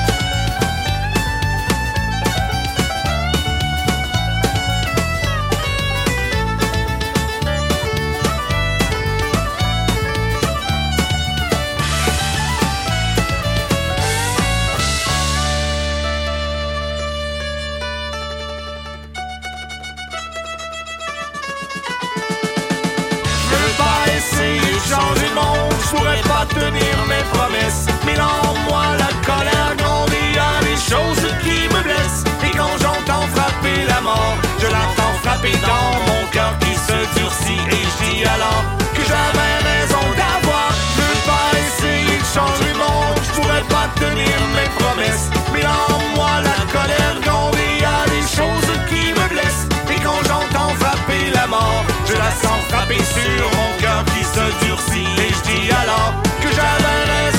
Je 25.86 25.96
pourrais 25.96 26.22
pas 26.22 26.46
tenir 26.46 26.94
mes 27.08 27.24
promesses. 27.32 27.86
Mais 28.04 28.18
en 28.18 28.54
moi, 28.68 28.84
la 28.98 29.12
colère 29.24 29.74
grandit, 29.76 30.32
a 30.38 30.62
des 30.64 30.76
choses 30.76 31.26
qui 31.42 31.68
me 31.74 31.82
blessent. 31.82 32.24
Et 32.44 32.50
quand 32.56 32.76
j'entends 32.80 33.26
frapper 33.34 33.78
la 33.88 34.00
mort, 34.00 34.36
je 34.58 34.66
l'entends 34.66 35.16
frapper 35.22 35.56
dans 35.62 35.90
mon 36.08 36.26
cœur 36.32 36.52
qui 36.60 36.74
se 36.74 36.98
durcit. 37.18 37.62
Et 37.70 37.82
je 37.90 37.96
dis 38.04 38.24
alors 38.24 38.64
que 38.94 39.02
j'avais 39.10 39.54
raison 39.70 40.04
d'avoir. 40.20 40.70
Je 40.96 41.02
veux 41.02 41.22
pas 41.30 41.48
essayer 41.66 42.18
de 42.18 42.28
changer 42.36 42.72
le 42.72 42.78
monde, 42.78 43.18
je 43.26 43.30
pourrais 43.40 43.66
pas 43.74 43.86
tenir 44.00 44.36
mes 44.56 44.70
promesses. 44.78 45.28
Mais 45.52 45.64
en 45.64 46.16
moi, 46.16 46.34
la 46.42 46.60
colère 46.74 47.16
grandit, 47.22 47.35
sens 52.30 52.62
frapper 52.68 52.98
sur 52.98 53.50
mon 53.56 53.78
cœur 53.80 54.04
qui 54.06 54.24
se 54.24 54.64
durcit. 54.66 55.06
Et 55.18 55.32
je 55.32 55.42
dis 55.50 55.70
alors 55.70 56.14
que 56.40 56.48
j'avais 56.48 57.35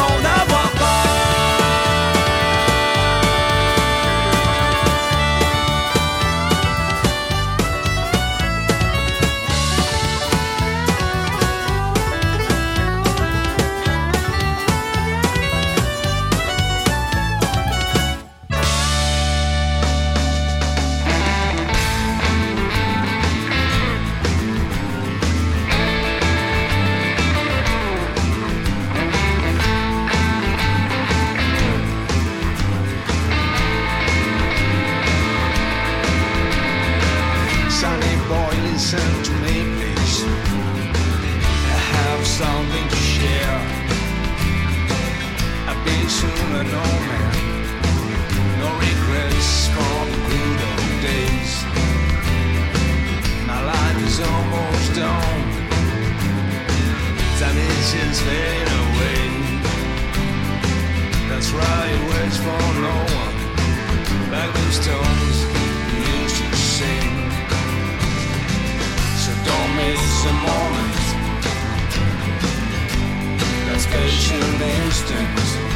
special 74.97 75.17
instant. 75.17 75.67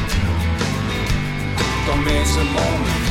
Don't 1.86 2.04
miss 2.04 2.36
a 2.36 3.01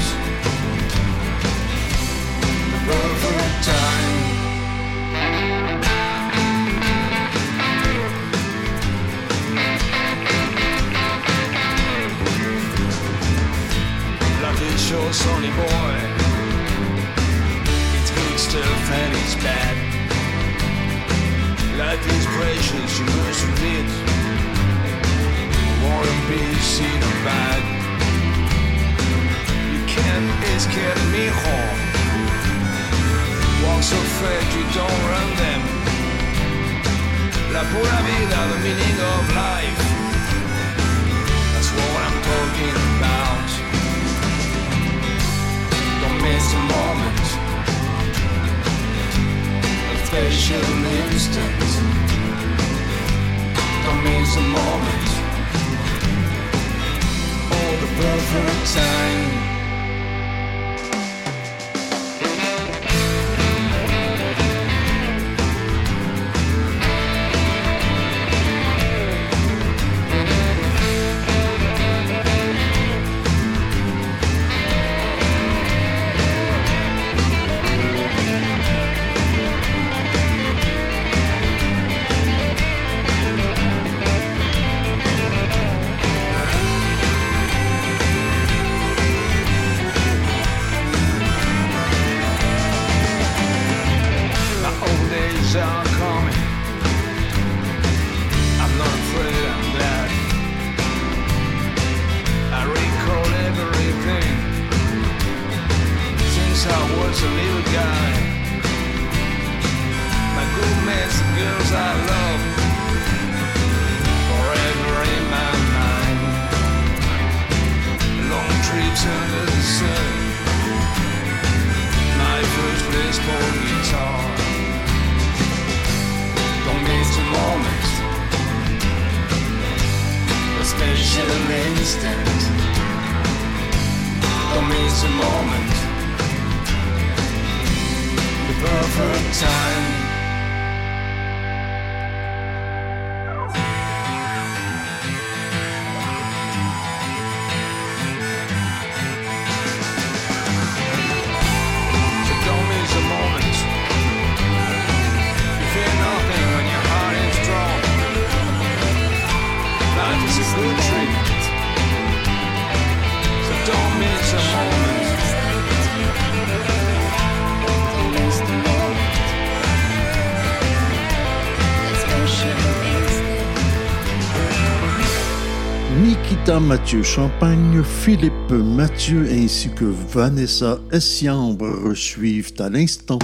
Mathieu 176.61 177.03
Champagne, 177.03 177.83
Philippe 177.83 178.51
Mathieu 178.51 179.27
ainsi 179.31 179.69
que 179.69 179.85
Vanessa 179.85 180.79
Essiambre 180.91 181.95
suivent 181.95 182.53
à 182.59 182.69
l'instant. 182.69 183.19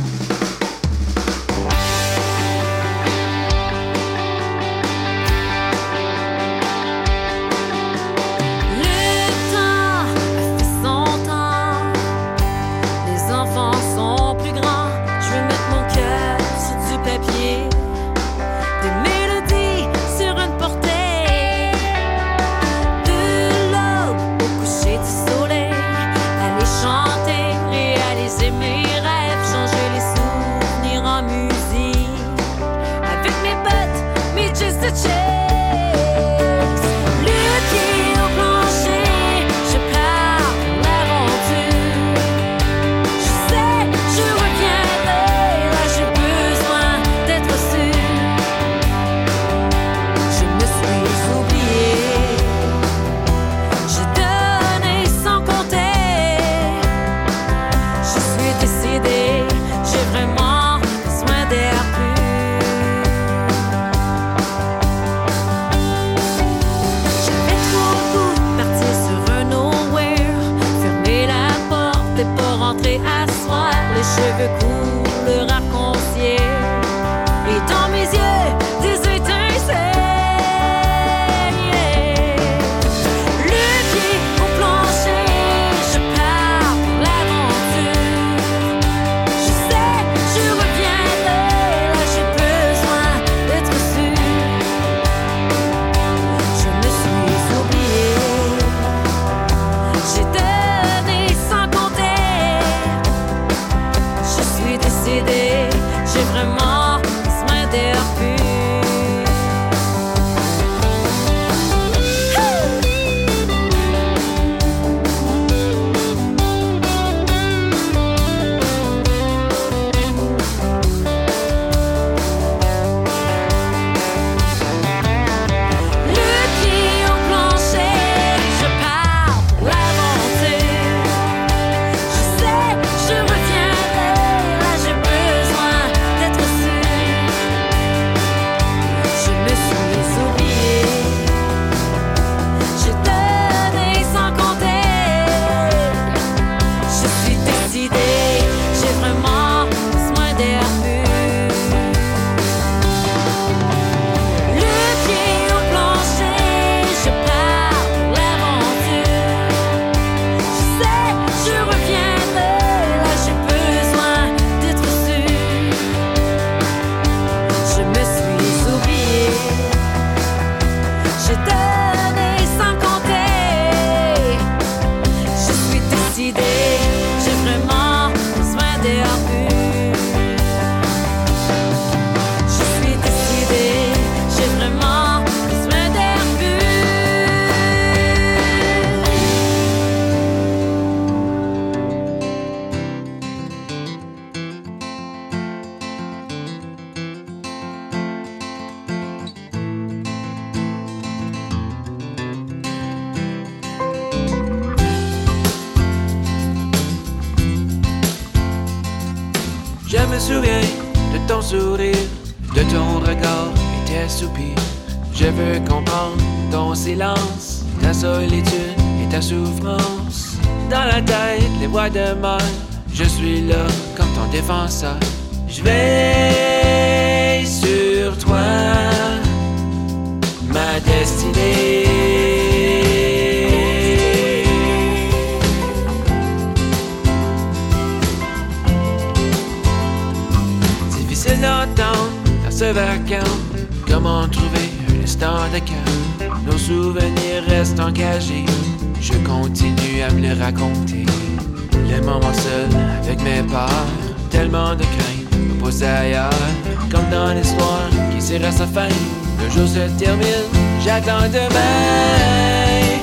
Comme 255.69 257.09
dans 257.11 257.33
l'histoire 257.33 257.89
qui 258.11 258.25
tire 258.25 258.47
à 258.47 258.51
sa 258.51 258.65
fin, 258.65 258.87
le 258.87 259.49
jour 259.49 259.67
se 259.67 259.89
termine, 259.99 260.47
j'attends 260.79 261.27
demain. 261.27 263.01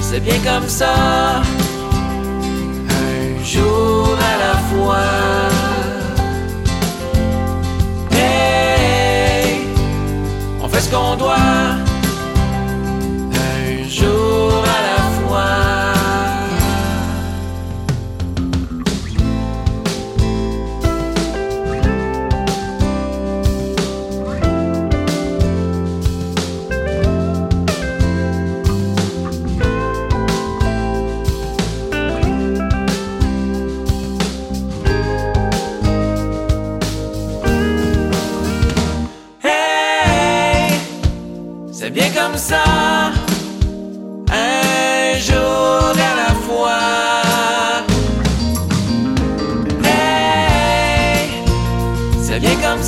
C'est 0.00 0.20
bien 0.20 0.38
comme 0.38 0.66
ça, 0.66 1.42
un 2.88 3.44
jour 3.44 4.16
à 4.18 4.38
la 4.38 4.54
fois. 4.70 4.96
Hey, 8.12 9.66
on 10.62 10.68
fait 10.68 10.80
ce 10.80 10.90
qu'on 10.90 11.16
doit. 11.16 11.83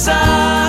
sun. 0.07 0.66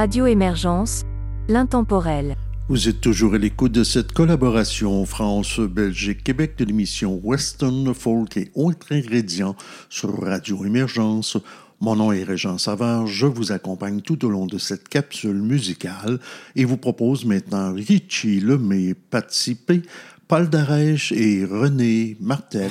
Radio 0.00 0.24
Émergence, 0.24 1.04
l'intemporel. 1.46 2.34
Vous 2.70 2.88
êtes 2.88 3.02
toujours 3.02 3.34
à 3.34 3.36
l'écoute 3.36 3.72
de 3.72 3.84
cette 3.84 4.12
collaboration 4.12 5.04
France-Belgique-Québec 5.04 6.54
de 6.56 6.64
l'émission 6.64 7.20
Western 7.22 7.92
Folk 7.92 8.38
et 8.38 8.50
autres 8.54 8.94
ingrédients 8.94 9.54
sur 9.90 10.22
Radio 10.22 10.64
Émergence. 10.64 11.36
Mon 11.82 11.96
nom 11.96 12.12
est 12.12 12.24
Régent 12.24 12.56
Savard, 12.56 13.08
je 13.08 13.26
vous 13.26 13.52
accompagne 13.52 14.00
tout 14.00 14.24
au 14.24 14.30
long 14.30 14.46
de 14.46 14.56
cette 14.56 14.88
capsule 14.88 15.42
musicale 15.42 16.18
et 16.56 16.64
vous 16.64 16.78
propose 16.78 17.26
maintenant 17.26 17.74
Richie 17.74 18.40
Lemay, 18.40 18.94
Patsy 18.94 19.54
P, 19.54 19.82
Paul 20.26 20.48
Darèche 20.48 21.12
et 21.12 21.44
René 21.44 22.16
Martel. 22.20 22.70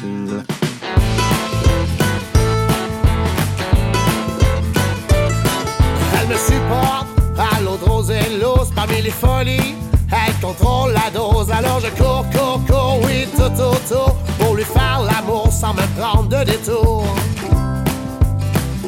Elle 6.32 6.36
parmi 8.80 9.02
les 9.02 9.12
folies. 9.12 9.76
Elle 10.12 10.34
contrôle 10.42 10.94
la 10.94 11.10
dose, 11.12 11.52
alors 11.52 11.80
je 11.82 11.90
cours, 12.02 12.26
cours, 12.32 12.62
cours, 12.66 13.00
oui, 13.04 13.28
tout 13.36 13.62
autour 13.62 14.16
pour 14.40 14.56
lui 14.56 14.64
faire 14.64 15.02
l'amour 15.04 15.52
sans 15.52 15.74
me 15.74 15.86
prendre 16.00 16.30
de 16.30 16.44
détour. 16.46 17.06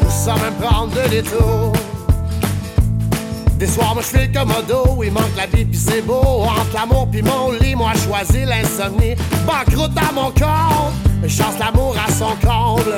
Sans 0.10 0.36
me 0.36 0.50
prendre 0.62 0.94
de 0.94 1.10
détour. 1.10 1.74
Des 3.60 3.68
soirs, 3.68 3.94
moi 3.94 4.02
je 4.02 4.18
fais 4.18 4.28
le 4.28 4.34
commodo, 4.34 5.04
il 5.04 5.12
manque 5.12 5.36
la 5.38 5.46
vie 5.46 5.66
pis 5.66 5.78
c'est 5.78 6.02
beau. 6.02 6.44
Entre 6.44 6.74
l'amour 6.74 7.08
pis 7.12 7.22
mon 7.22 7.52
lit, 7.52 7.76
moi 7.76 7.92
choisis 8.06 8.46
l'insomnie. 8.48 9.16
Banqueroute 9.46 9.96
à 9.98 10.12
mon 10.14 10.32
corps, 10.32 10.92
je 11.22 11.28
chasse 11.28 11.60
l'amour 11.60 11.96
à 12.04 12.12
son 12.12 12.34
comble. 12.42 12.96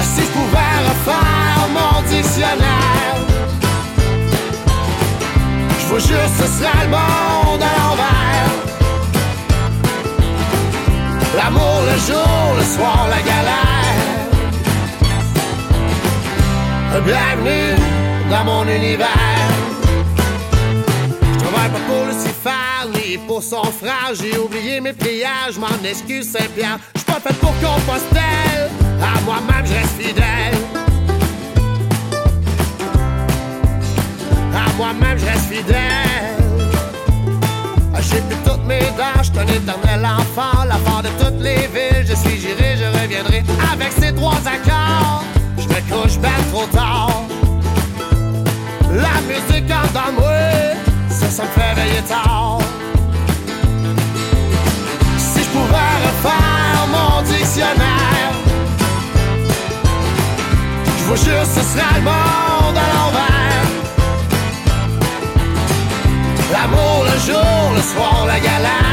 Si 0.00 0.22
je 0.22 0.32
pouvais 0.36 0.76
refaire 0.88 1.68
mon 1.76 2.02
dictionnaire, 2.08 3.35
ce 6.38 6.46
serait 6.46 6.84
le 6.84 6.90
monde 6.90 7.62
à 7.62 7.72
l'envers. 7.78 8.50
L'amour 11.36 11.80
le 11.90 11.96
jour, 12.08 12.54
le 12.58 12.64
soir 12.64 13.08
la 13.10 13.20
galère. 13.22 13.66
Bienvenue 17.04 17.76
dans 18.30 18.44
mon 18.44 18.64
univers. 18.64 19.06
Je 21.32 21.38
travaille 21.38 21.70
pas 21.70 21.84
pour 21.86 22.04
Lucifer 22.06 22.76
ni 22.94 23.18
pour 23.18 23.42
son 23.42 23.64
frère. 23.64 24.12
J'ai 24.14 24.38
oublié 24.38 24.80
mes 24.80 24.94
je 25.52 25.60
m'en 25.60 25.68
excuse 25.88 26.30
Saint-Pierre. 26.32 26.78
Je 26.94 27.00
suis 27.00 27.12
pas 27.12 27.20
fait 27.20 27.34
pour 27.34 27.54
Compostelle, 27.60 28.70
à 29.00 29.20
moi-même 29.20 29.66
je 29.66 29.74
reste 29.74 30.00
fidèle. 30.00 30.54
À 34.54 34.72
moi-même 34.78 35.18
je 35.18 35.26
reste 35.26 35.52
fidèle. 35.52 36.15
J'ai 38.10 38.20
plus 38.20 38.36
toutes 38.44 38.64
mes 38.64 38.80
dents, 38.96 39.22
je 39.22 39.38
un 39.38 39.46
éternel 39.46 40.06
enfant. 40.06 40.64
L'enfant 40.68 41.02
de 41.02 41.08
toutes 41.22 41.40
les 41.40 41.66
villes, 41.74 42.06
je 42.08 42.14
suis, 42.14 42.38
j'irai, 42.40 42.76
je 42.76 42.84
reviendrai. 42.84 43.44
Avec 43.72 43.92
ces 43.92 44.14
trois 44.14 44.40
accords, 44.46 45.24
je 45.58 45.64
me 45.68 45.80
couche 45.90 46.18
ben 46.18 46.30
trop 46.52 46.66
tard. 46.66 47.22
La 48.92 49.20
musique 49.28 49.70
en 49.70 49.86
dans 49.92 50.12
moi, 50.20 50.76
ça, 51.08 51.28
ça 51.28 51.42
me 51.42 51.48
fait 51.48 51.74
veiller 51.74 52.02
tard. 52.02 52.58
Si 55.18 55.40
je 55.42 55.48
pouvais 55.48 55.94
refaire 56.06 56.86
mon 56.90 57.22
dictionnaire, 57.22 58.32
je 60.98 61.04
vous 61.04 61.16
jure, 61.16 61.44
ce 61.44 61.60
serait 61.60 61.94
le 61.96 62.02
monde 62.02 62.76
à 62.76 62.94
l'envers. 62.94 63.35
L'amour 66.52 67.04
le 67.04 67.18
jour, 67.26 67.72
le 67.74 67.82
soir 67.82 68.24
la 68.26 68.38
galère. 68.38 68.86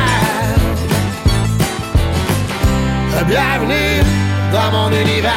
Bienvenue 3.28 4.04
dans 4.52 4.72
mon 4.72 4.92
univers. 4.92 5.32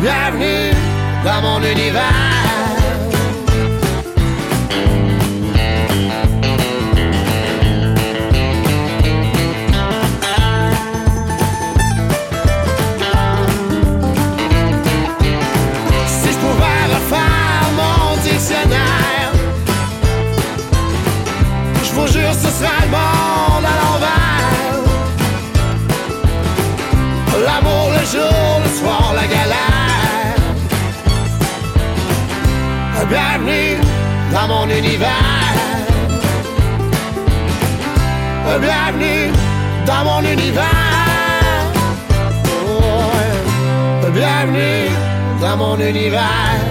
Bienvenue 0.00 0.72
dans 1.22 1.42
mon 1.42 1.62
univers. 1.62 2.31
Le 22.62 22.88
monde 22.96 23.66
à 23.72 23.74
l'envers. 23.80 24.82
L'amour 27.46 27.86
le 27.96 28.04
jour, 28.14 28.60
le 28.64 28.70
soir 28.78 29.04
la 29.14 29.26
galère. 29.26 30.36
Bienvenue 33.08 33.76
dans 34.32 34.46
mon 34.48 34.66
univers. 34.68 35.08
Bienvenue 38.60 39.32
dans 39.86 40.04
mon 40.04 40.20
univers. 40.20 40.64
Oh. 42.44 44.06
Bienvenue 44.14 44.90
dans 45.40 45.56
mon 45.56 45.78
univers. 45.78 46.61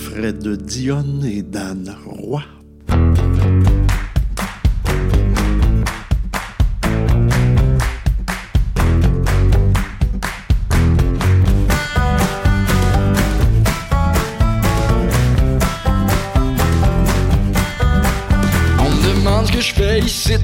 Fred 0.00 0.48
Dionne 0.64 1.24
et 1.26 1.42
Dan 1.42 1.94
Roy. 2.06 2.42
On 2.88 2.94
me 18.88 19.14
demande 19.14 19.50
que 19.50 19.60
je 19.60 19.74
paye 19.74 20.04
ici, 20.04 20.34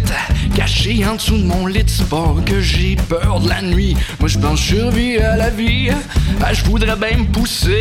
caché 0.55 1.05
en 1.07 1.15
dessous 1.15 1.39
de 1.39 1.45
mon 1.45 1.67
lit 1.67 1.85
de 1.85 1.89
sport, 1.89 2.45
que 2.45 2.61
j'ai 2.61 2.97
peur 3.09 3.41
de 3.41 3.49
la 3.49 3.63
nuit. 3.63 3.97
Moi 4.21 4.29
je 4.29 4.39
pense 4.39 4.61
survie 4.61 5.17
à 5.17 5.37
la 5.37 5.49
vie, 5.51 5.91
ah, 6.43 6.53
je 6.53 6.65
voudrais 6.65 6.97
bien 6.97 7.19
me 7.19 7.25
pousser 7.25 7.76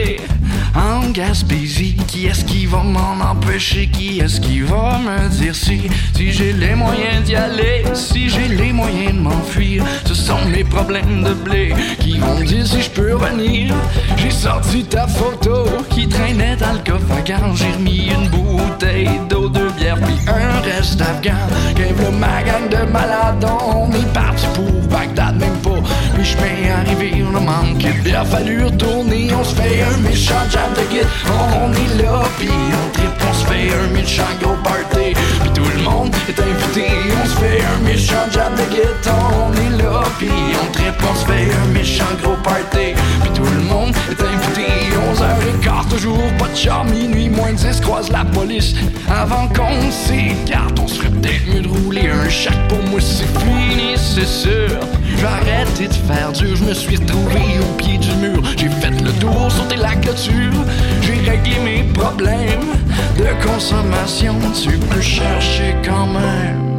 qui 2.07 2.27
est-ce 2.27 2.45
qui 2.45 2.65
va 2.67 2.83
m'en 2.83 3.19
empêcher? 3.19 3.87
Qui 3.87 4.19
est-ce 4.19 4.39
qui 4.39 4.61
va 4.61 4.99
me 4.99 5.27
dire 5.29 5.55
si, 5.55 5.81
si 6.15 6.31
j'ai 6.31 6.53
les 6.53 6.75
moyens 6.75 7.23
d'y 7.25 7.35
aller? 7.35 7.83
Si 7.93 8.29
j'ai 8.29 8.47
les 8.47 8.71
moyens 8.71 9.13
de 9.13 9.19
m'enfuir? 9.19 9.83
Ce 10.05 10.13
sont 10.13 10.45
mes 10.45 10.63
problèmes 10.63 11.23
de 11.23 11.33
blé 11.33 11.73
qui 11.99 12.19
vont 12.19 12.39
dire 12.41 12.65
si 12.65 12.81
je 12.83 12.89
peux 12.91 13.15
revenir. 13.15 13.73
J'ai 14.17 14.29
sorti 14.29 14.83
ta 14.83 15.07
photo 15.07 15.65
qui 15.89 16.07
traînait 16.07 16.57
dans 16.57 16.73
le 16.73 16.79
coffre 16.79 17.11
à. 17.11 17.55
J'ai 17.55 17.71
remis 17.71 18.11
une 18.11 18.29
bouteille 18.29 19.19
d'eau, 19.27 19.49
deux 19.49 19.71
bières, 19.71 19.99
puis 19.99 20.15
un 20.27 20.61
reste 20.61 21.01
afghan. 21.01 21.33
Le 21.75 22.11
ma 22.11 22.43
gang 22.43 22.69
de 22.69 22.91
malades, 22.91 23.45
on 23.67 23.91
est 23.91 24.13
parti 24.13 24.45
pour 24.53 24.71
Bagdad, 24.89 25.37
même 25.37 25.57
pas. 25.63 25.74
Vais 26.17 26.69
arriver, 26.71 27.23
on 27.29 27.35
a 27.35 27.39
manqué 27.39 27.89
de 27.89 28.01
bière, 28.01 28.25
fallu 28.25 28.63
retourner. 28.63 29.29
On 29.33 29.43
se 29.43 29.53
fait 29.53 29.83
un 29.83 29.97
méchant 29.97 30.33
jam 30.49 30.71
de 30.73 30.89
guide, 30.89 31.07
on 31.27 31.71
est 31.73 32.03
là, 32.03 32.23
puis 32.39 32.49
on 32.49 32.91
tripe, 32.91 33.09
on 33.29 33.33
se 33.33 33.45
fait 33.45 33.69
un 33.73 33.93
méchant 33.93 34.23
gros 34.41 34.55
party. 34.63 35.13
Puis 35.13 35.49
tout 35.53 35.69
le 35.75 35.83
monde 35.83 36.15
est 36.27 36.39
invité, 36.39 36.87
on 37.21 37.25
se 37.27 37.35
fait 37.35 37.61
un 37.63 37.83
méchant 37.83 38.25
jam 38.31 38.53
de 38.55 38.73
guide, 38.73 38.85
on 39.07 39.53
est 39.53 39.83
là, 39.83 40.03
puis 40.17 40.29
on 40.61 40.71
tripe, 40.71 40.95
on 41.09 41.15
se 41.15 41.25
fait 41.25 41.47
un 41.53 41.73
méchant 41.73 42.05
gros 42.23 42.37
party. 42.43 42.95
Puis 43.21 43.29
tout 43.33 43.43
le 43.43 43.61
monde 43.61 43.93
est 44.09 44.21
invité, 44.21 44.67
11h15 45.13 45.89
toujours, 45.89 46.31
pas 46.39 46.47
de 46.47 46.55
char, 46.55 46.85
minuit, 46.85 47.29
moins 47.29 47.51
de 47.51 47.57
10, 47.57 47.81
croise 47.81 48.09
la 48.09 48.23
police. 48.25 48.73
Avant 49.09 49.47
qu'on 49.49 49.91
s'écarte, 49.91 50.79
on 50.79 50.87
serait 50.87 51.09
peut-être 51.09 51.45
mieux 51.53 51.61
de 51.61 51.67
rouler 51.67 52.09
un 52.09 52.29
chac 52.29 52.57
pour 52.67 52.81
moi, 52.83 53.01
c'est 53.01 53.27
fini, 53.39 53.95
c'est 53.95 54.27
sûr. 54.27 54.79
J'ai 55.17 55.25
arrêté 55.25 55.87
de 55.87 55.93
faire 55.93 56.31
dur, 56.31 56.55
je 56.55 56.63
me 56.63 56.73
suis 56.73 56.97
retrouvé 56.97 57.41
au 57.61 57.73
pied 57.77 57.97
du 57.97 58.11
mur. 58.15 58.41
J'ai 58.57 58.69
fait 58.69 58.89
le 58.89 59.11
tour, 59.13 59.51
sauté 59.51 59.75
la 59.75 59.95
clôture. 59.95 60.63
J'ai 61.01 61.29
réglé 61.29 61.59
mes 61.63 61.83
problèmes 61.93 62.73
de 63.17 63.45
consommation. 63.45 64.35
Tu 64.53 64.77
peux 64.77 65.01
chercher 65.01 65.75
quand 65.83 66.07
même. 66.07 66.75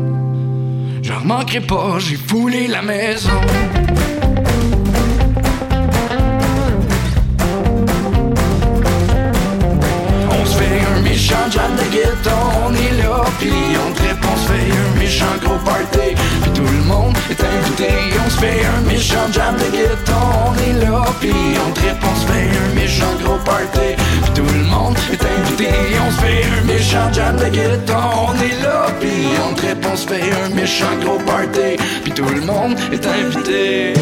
J'en 1.02 1.20
manquerai 1.20 1.60
pas, 1.60 1.98
j'ai 1.98 2.16
foulé 2.16 2.66
la 2.66 2.82
maison. 2.82 3.30
On 10.30 10.44
se 10.44 10.56
fait 10.58 10.80
un 10.96 11.00
méchant 11.02 11.48
jam 11.50 11.72
de 11.76 11.90
guitare, 11.90 12.52
on 12.66 12.74
est 12.74 13.02
là, 13.02 13.24
puis 13.38 13.52
on 13.86 13.92
se 14.47 14.52
fait 14.52 14.70
un 14.73 14.98
méchant 14.98 15.36
gros 15.43 15.59
party, 15.64 16.14
puis 16.43 16.51
tout 16.52 16.62
le 16.62 16.85
monde 16.85 17.16
est 17.31 17.43
invité. 17.43 17.89
On 18.24 18.31
se 18.31 18.39
fait 18.39 18.64
un 18.64 18.81
méchant 18.89 19.27
jam 19.32 19.55
de 19.56 19.70
guitare, 19.77 20.51
on 20.51 20.55
est 20.55 20.85
là, 20.85 21.05
puis 21.20 21.32
on 21.32 21.74
se 22.20 22.27
fait 22.27 22.48
un 22.64 22.74
méchant 22.74 23.14
gros 23.23 23.39
party, 23.44 23.89
puis 24.23 24.32
tout 24.35 24.52
le 24.59 24.64
monde 24.64 24.97
est 25.12 25.24
invité. 25.39 25.70
On 26.06 26.10
se 26.10 26.20
fait 26.20 26.44
un 26.59 26.64
méchant 26.64 27.12
jam 27.12 27.36
de 27.36 27.48
guitare, 27.48 28.28
on 28.28 28.35
est 28.35 28.62
là, 28.62 28.86
puis 29.01 29.28
on 29.44 29.56
on 29.93 29.97
se 29.97 30.06
fait 30.06 30.31
un 30.44 30.55
méchant 30.55 30.97
gros 31.02 31.18
party, 31.18 31.77
puis 32.02 32.12
tout 32.12 32.28
le 32.28 32.40
monde 32.43 32.77
est 32.93 33.06
invité. 33.06 33.94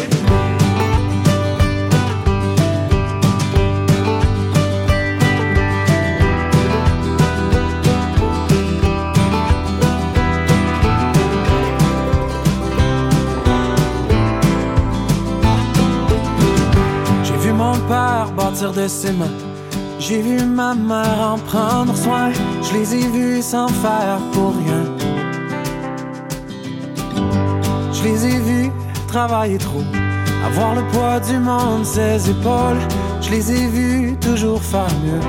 De 18.73 18.87
ses 18.87 19.11
mains. 19.11 19.37
J'ai 19.99 20.21
vu 20.21 20.43
ma 20.43 20.73
mère 20.73 21.19
en 21.33 21.37
prendre 21.37 21.95
soin. 21.95 22.31
Je 22.63 22.73
les 22.73 22.95
ai 22.95 23.07
vus 23.07 23.41
sans 23.41 23.67
faire 23.67 24.19
pour 24.33 24.53
rien. 24.61 24.83
Je 27.93 28.03
les 28.03 28.25
ai 28.25 28.39
vus 28.39 28.71
travailler 29.07 29.57
trop. 29.57 29.83
Avoir 30.45 30.75
le 30.75 30.83
poids 30.91 31.19
du 31.19 31.37
monde, 31.37 31.85
ses 31.85 32.29
épaules. 32.29 32.81
Je 33.21 33.29
les 33.31 33.51
ai 33.51 33.67
vus 33.67 34.15
toujours 34.19 34.61
faire 34.61 34.93
mieux. 35.05 35.25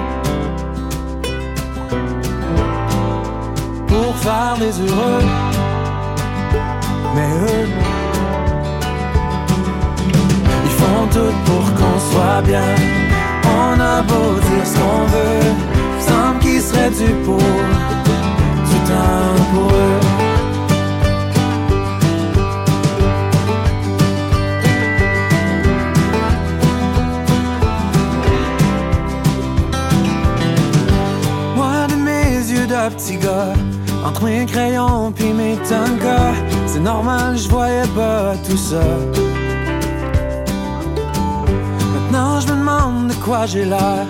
Pour 3.87 4.17
faire 4.17 4.57
des 4.59 4.81
heureux. 4.81 5.25
Mais 7.15 7.31
eux, 7.49 7.69
ils 10.65 10.71
font 10.71 11.07
tout 11.11 11.35
pour 11.47 11.65
qu'on 11.75 11.99
soit 12.11 12.43
bien. 12.43 13.06
On 13.59 13.81
a 13.81 14.03
beau 14.03 14.35
dire 14.35 14.67
ce 14.67 14.75
qu'on 14.79 15.05
veut, 15.15 15.55
semble 16.01 16.39
qu'il 16.41 16.61
serait 16.61 16.91
dû 16.91 17.15
pour 17.25 17.39
du 17.39 18.79
temps 18.87 19.37
pour 19.53 19.71
eux. 19.73 20.01
Moi 31.57 31.87
de 31.89 31.95
mes 31.95 32.53
yeux 32.53 32.67
de 32.67 32.95
petit 32.95 33.17
gars, 33.17 33.55
entre 34.05 34.25
mes 34.25 34.45
crayons 34.45 35.13
puis 35.13 35.33
mes 35.33 35.57
tankas, 35.69 36.35
c'est 36.67 36.81
normal, 36.81 37.39
je 37.39 37.49
voyais 37.49 37.89
pas 37.95 38.35
tout 38.47 38.59
ça. 38.59 38.83
Quoi 43.27 43.45
j'ai 43.45 43.65
l'air. 43.65 44.07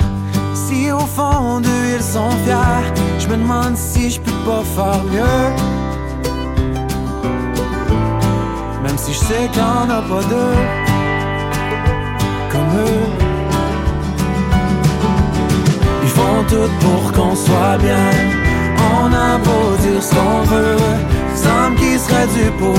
Si 0.55 0.93
au 0.93 1.06
fond 1.16 1.60
d'eux 1.60 1.86
ils 1.97 2.02
sont 2.02 2.30
fiers, 2.44 2.86
je 3.18 3.26
me 3.28 3.36
demande 3.36 3.76
si 3.76 4.10
je 4.10 4.20
peux 4.20 4.40
pas 4.48 4.62
faire 4.76 5.02
mieux. 5.05 5.44
Même 8.84 8.98
si 8.98 9.12
je 9.14 9.18
sais 9.18 9.48
qu'il 9.52 9.62
y 9.62 9.64
en 9.64 9.88
a 9.98 10.02
pas 10.10 10.24
deux 10.34 10.59
comme 12.52 12.72
eux. 12.88 13.09
Ils 16.02 16.12
font 16.18 16.43
tout 16.51 16.70
pour 16.82 17.12
qu'on 17.12 17.34
soit 17.34 17.78
bien. 17.78 18.09
On 18.98 19.06
a 19.12 19.38
beau 19.38 19.66
dire 19.84 20.02
ce 20.02 20.14
qu'on 20.14 20.43
veut, 20.52 20.76
semble 21.34 21.76
qu'il 21.76 21.98
serait 21.98 22.28
dû 22.36 22.51
pour 22.59 22.76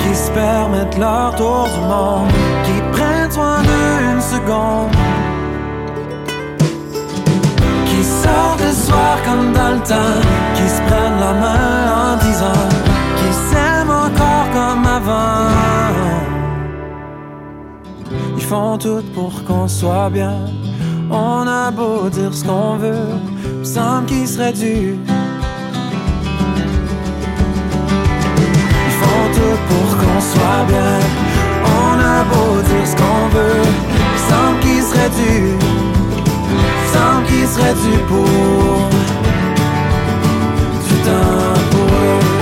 qui 0.00 0.14
se 0.14 0.30
permettent 0.30 0.98
leur 0.98 1.34
tour 1.36 1.68
du 1.74 1.80
monde, 1.80 2.28
qui 2.64 2.76
prennent 2.92 3.30
soin 3.30 3.62
d'eux 3.62 4.12
une 4.12 4.20
seconde, 4.20 4.92
qui 7.86 8.02
sortent 8.02 8.62
le 8.68 8.72
soir 8.72 9.16
comme 9.24 9.52
dans 9.52 9.72
le 9.76 9.80
temps, 9.80 10.20
qui 10.54 10.68
se 10.68 10.80
prennent 10.88 11.20
la 11.20 11.32
main 11.44 11.76
en 12.02 12.16
disant, 12.24 12.68
qui 13.18 13.32
s'aiment 13.48 13.90
encore 13.90 14.46
comme 14.52 14.86
avant. 14.86 15.50
Ils 18.36 18.42
font 18.42 18.76
tout 18.76 19.02
pour 19.14 19.32
qu'on 19.44 19.68
soit 19.68 20.10
bien. 20.10 20.36
On 21.10 21.46
a 21.46 21.70
beau 21.70 22.08
dire 22.08 22.32
ce 22.32 22.44
qu'on 22.44 22.76
veut, 22.76 23.08
semble 23.62 24.06
qu'il 24.06 24.26
serait 24.26 24.52
dû 24.52 24.98
pour 29.72 29.96
qu'on 29.98 30.20
soit 30.20 30.64
bien. 30.68 30.98
On 31.84 31.92
a 32.14 32.24
beau 32.30 32.60
dire 32.68 32.86
ce 32.86 32.96
qu'on 33.00 33.28
veut, 33.36 33.62
semble 34.28 34.60
qu'il 34.60 34.82
serait 34.82 35.12
dû, 35.20 35.56
semble 36.94 37.26
qu'il 37.26 37.46
serait 37.46 37.76
dû 37.84 37.94
pour 38.08 38.88
du 40.88 40.94
temps 41.06 41.60
pour 41.70 41.88
eux. 42.04 42.41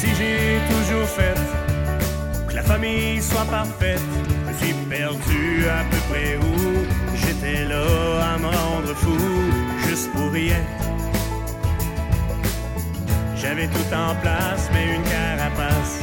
Si 0.00 0.14
j'ai 0.14 0.60
toujours 0.72 1.08
fait 1.08 1.38
que 2.46 2.54
la 2.54 2.62
famille 2.62 3.20
soit 3.20 3.48
parfaite, 3.50 4.00
je 4.48 4.64
suis 4.64 4.74
perdu 4.88 5.64
à 5.78 5.82
peu 5.90 6.00
près 6.08 6.36
où 6.36 6.54
j'étais 7.20 7.64
là 7.64 7.84
à 8.32 8.38
me 8.38 8.46
rendre 8.46 8.94
fou, 8.94 9.18
juste 9.86 10.08
pour 10.12 10.30
rien. 10.30 10.62
J'avais 13.34 13.66
tout 13.66 13.90
en 13.92 14.14
place, 14.22 14.64
mais 14.72 14.84
une 14.96 15.06
carapace. 15.14 15.96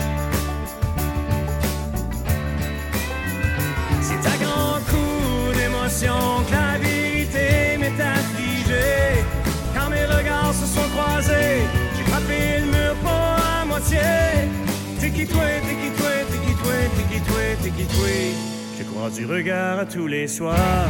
C'est 4.08 4.24
à 4.34 4.38
grand 4.44 4.78
coup 4.92 5.54
d'émotion 5.58 6.20
que 6.48 6.52
la 6.52 6.78
vérité 6.86 7.78
m'est 7.80 8.00
affligée. 8.16 9.24
Quand 9.74 9.90
mes 9.90 10.06
regards 10.06 10.54
se 10.54 10.66
sont 10.76 10.90
croisés, 10.96 11.62
j'ai 11.96 12.04
frappé 12.12 12.60
le 12.60 12.66
mur 12.76 12.96
à 13.06 13.24
moitié. 13.76 13.99
Qui 14.99 15.26
toi, 15.27 15.43
t'es 17.61 17.69
qui 17.69 17.85
toi. 17.85 18.07
Je 18.77 18.84
croise 18.84 19.14
du 19.14 19.26
regard 19.26 19.80
à 19.80 19.85
tous 19.85 20.07
les 20.07 20.27
soirs. 20.27 20.89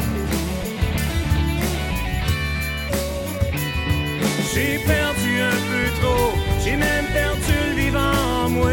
J'ai 4.53 4.79
perdu 4.85 5.31
un 5.41 5.59
peu 5.69 5.85
trop, 6.01 6.31
j'ai 6.63 6.77
même 6.77 7.05
perdu 7.13 7.55
le 7.69 7.75
vivant 7.81 8.45
en 8.45 8.49
moi. 8.49 8.71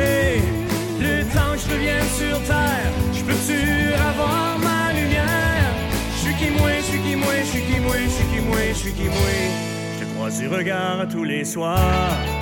Le 1.01 1.25
temps 1.35 1.53
que 1.55 1.59
je 1.59 1.75
revienne 1.75 2.11
sur 2.17 2.39
terre, 2.47 2.93
je 3.13 3.23
peux-tu 3.23 3.95
avoir 3.95 4.59
ma 4.61 4.93
lumière? 4.93 5.73
Je 6.15 6.21
suis 6.23 6.35
qui 6.35 6.51
moi, 6.59 6.71
je 6.79 6.85
suis 6.85 7.01
qui 7.01 7.17
moi, 7.17 7.35
je 7.41 7.51
suis 7.51 7.63
qui 7.63 7.81
moi, 7.81 7.97
je 8.05 8.11
suis 8.11 8.27
qui 8.33 8.41
moi, 8.41 8.59
je 8.69 8.79
suis 8.79 8.93
qui 8.93 9.05
moi. 9.05 9.35
Je 9.99 10.05
te 10.05 10.15
croise 10.15 10.39
du 10.39 10.49
regard 10.49 11.01
à 11.01 11.07
tous 11.07 11.25
les 11.25 11.45
soirs. 11.45 12.42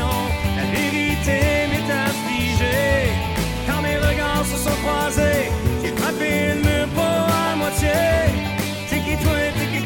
La 0.00 0.64
vérité 0.72 1.68
m'est 1.70 1.92
affligée. 1.92 3.12
Quand 3.66 3.82
mes 3.82 3.96
regards 3.96 4.46
se 4.46 4.56
sont 4.56 4.76
croisés, 4.82 5.50
j'ai 5.82 5.92
frappé 5.96 6.30
le 6.48 6.54
mur 6.62 6.88
pas 6.94 7.26
à 7.52 7.56
moitié. 7.56 7.90
Qui 8.88 9.16
toi, 9.22 9.38
t'es 9.54 9.66
qui 9.70 9.82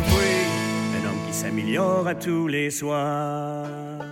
toi. 0.00 0.26
Un 0.96 1.02
homme 1.08 1.20
qui 1.28 1.34
s'améliore 1.36 2.06
à 2.08 2.14
tous 2.14 2.46
les 2.48 2.70
soirs. 2.70 3.66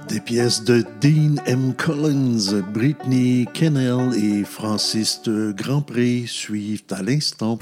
Des 0.08 0.20
pièces 0.20 0.62
de 0.62 0.84
Dean 1.00 1.36
M. 1.46 1.72
Collins, 1.76 2.62
Britney 2.72 3.46
Kennel 3.52 4.14
et 4.14 4.44
Francis 4.44 5.20
de 5.24 5.52
Grandpré 5.56 6.24
suivent 6.26 6.84
à 6.90 7.02
l'instant. 7.02 7.58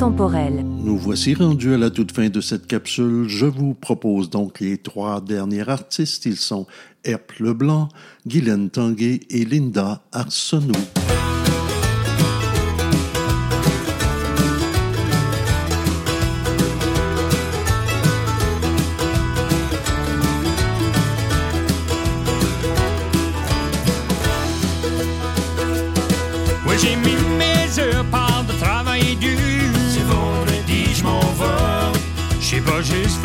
Nous 0.00 0.96
voici 0.96 1.34
rendus 1.34 1.74
à 1.74 1.78
la 1.78 1.90
toute 1.90 2.12
fin 2.12 2.28
de 2.28 2.40
cette 2.40 2.68
capsule. 2.68 3.28
Je 3.28 3.46
vous 3.46 3.74
propose 3.74 4.30
donc 4.30 4.60
les 4.60 4.78
trois 4.78 5.20
derniers 5.20 5.68
artistes. 5.68 6.24
Ils 6.24 6.36
sont 6.36 6.68
Herp 7.04 7.32
Leblanc, 7.40 7.88
Guylaine 8.24 8.70
Tanguay 8.70 9.20
et 9.28 9.44
Linda 9.44 10.02
Arsenault. 10.12 11.07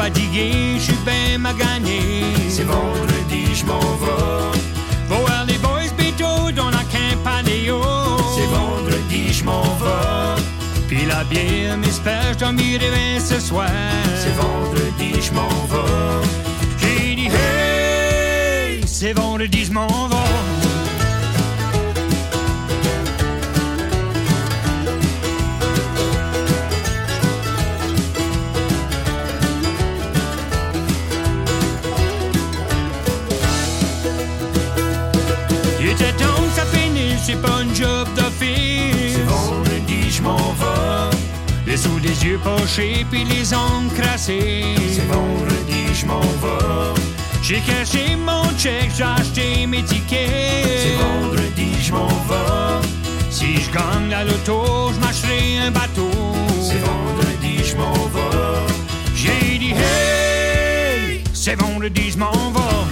Fatigué, 0.03 0.51
je 0.79 0.83
suis 0.83 1.01
bien 1.05 1.37
magané. 1.37 1.99
C'est 2.49 2.67
vendredi, 2.75 3.43
je 3.59 3.65
m'en 3.65 3.79
vais. 4.01 4.59
Va 5.09 5.15
voir 5.25 5.45
les 5.45 5.57
boys 5.65 5.93
bientôt 5.97 6.51
dans 6.51 6.71
la 6.77 6.83
Campanéo. 6.95 7.79
C'est 8.35 8.49
vendredi, 8.57 9.33
je 9.37 9.43
m'en 9.45 9.63
vais. 9.81 10.41
Puis 10.89 11.05
la 11.05 11.23
bière 11.23 11.77
m'espère, 11.77 12.33
je 12.37 12.45
m'y 12.45 12.77
réveiller 12.77 13.19
ce 13.19 13.39
soir. 13.39 13.69
C'est 14.21 14.35
vendredi, 14.43 15.11
je 15.27 15.31
m'en 15.37 15.55
vais. 15.71 16.27
J'ai 16.81 17.15
dit 17.15 17.29
hey, 17.37 18.81
c'est 18.85 19.13
vendredi, 19.13 19.65
je 19.65 19.71
m'en 19.71 20.07
vais. 20.11 20.52
Les 42.23 42.29
yeux 42.29 42.39
pochés, 42.39 43.05
puis 43.11 43.25
les 43.25 43.53
ongles 43.53 43.93
crassés. 43.99 44.63
C'est 44.93 45.05
vendredi, 45.07 45.93
je 45.93 46.05
m'en 46.05 46.21
vais. 46.21 47.01
J'ai 47.41 47.59
caché 47.59 48.15
mon 48.15 48.45
check, 48.57 48.91
j'ai 48.95 49.03
acheté 49.03 49.67
mes 49.67 49.83
tickets. 49.83 50.29
C'est 50.83 50.95
vendredi, 51.03 51.73
je 51.81 51.91
m'en 51.91 52.07
vais. 52.07 52.87
Si 53.29 53.57
je 53.57 53.69
gagne 53.71 54.13
à 54.13 54.23
l'auto, 54.23 54.91
je 54.93 54.99
m'achèterai 55.01 55.57
un 55.67 55.71
bateau. 55.71 56.11
C'est 56.61 56.79
vendredi, 56.79 57.61
je 57.65 57.75
m'en 57.75 57.93
vais. 57.93 58.73
J'ai 59.15 59.57
dit 59.57 59.71
hey, 59.71 61.23
c'est 61.33 61.59
vendredi, 61.59 62.11
je 62.11 62.17
m'en 62.19 62.31
vais. 62.31 62.85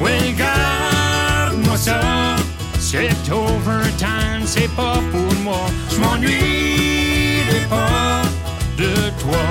Well, 0.00 0.34
garde-moi 0.36 1.76
ça. 1.78 2.00
C'est 2.78 3.10
overtime, 3.32 4.44
c'est 4.44 4.70
pas 4.76 5.00
pour 5.10 5.35
moi. 5.46 5.66
Je 5.90 5.98
m'ennuierai 6.00 7.62
pas 7.70 8.22
de 8.76 8.92
toi. 9.22 9.44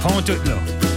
Prends 0.00 0.22
tout 0.22 0.42
là. 0.50 0.87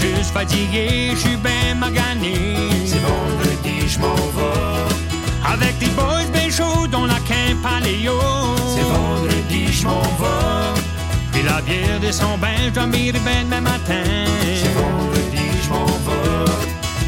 Juste 0.00 0.32
fatigué, 0.32 1.10
je 1.14 1.16
suis 1.16 1.36
ben 1.36 1.78
magané. 1.78 2.34
C'est 2.86 3.00
vendredi, 3.00 3.88
je 3.88 3.98
m'en 3.98 4.14
vais. 4.14 5.52
Avec 5.52 5.78
des 5.78 5.90
boys 5.98 6.30
ben 6.32 6.50
chauds 6.50 6.86
dans 6.86 7.06
la 7.06 7.18
Campaléo. 7.30 8.18
C'est 8.74 8.88
vendredi, 8.96 9.72
je 9.72 9.84
m'en 9.84 10.02
vais. 10.02 10.80
Puis 11.32 11.42
la 11.42 11.60
bière 11.62 12.00
descend 12.00 12.38
ben, 12.40 12.56
je 12.66 12.70
dois 12.70 12.86
m'y 12.86 13.10
réveiller 13.10 13.42
demain 13.44 13.60
matin. 13.60 14.04
C'est 14.62 14.74
vendredi, 14.74 15.44
je 15.62 15.68
m'en 15.68 15.86
vais. 15.86 16.52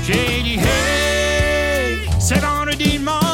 J'ai 0.07 0.43
dit 0.43 0.59
hey, 0.59 2.09
c'est 2.19 2.41
vendredi, 2.41 2.99
je 2.99 3.01
m'en 3.01 3.30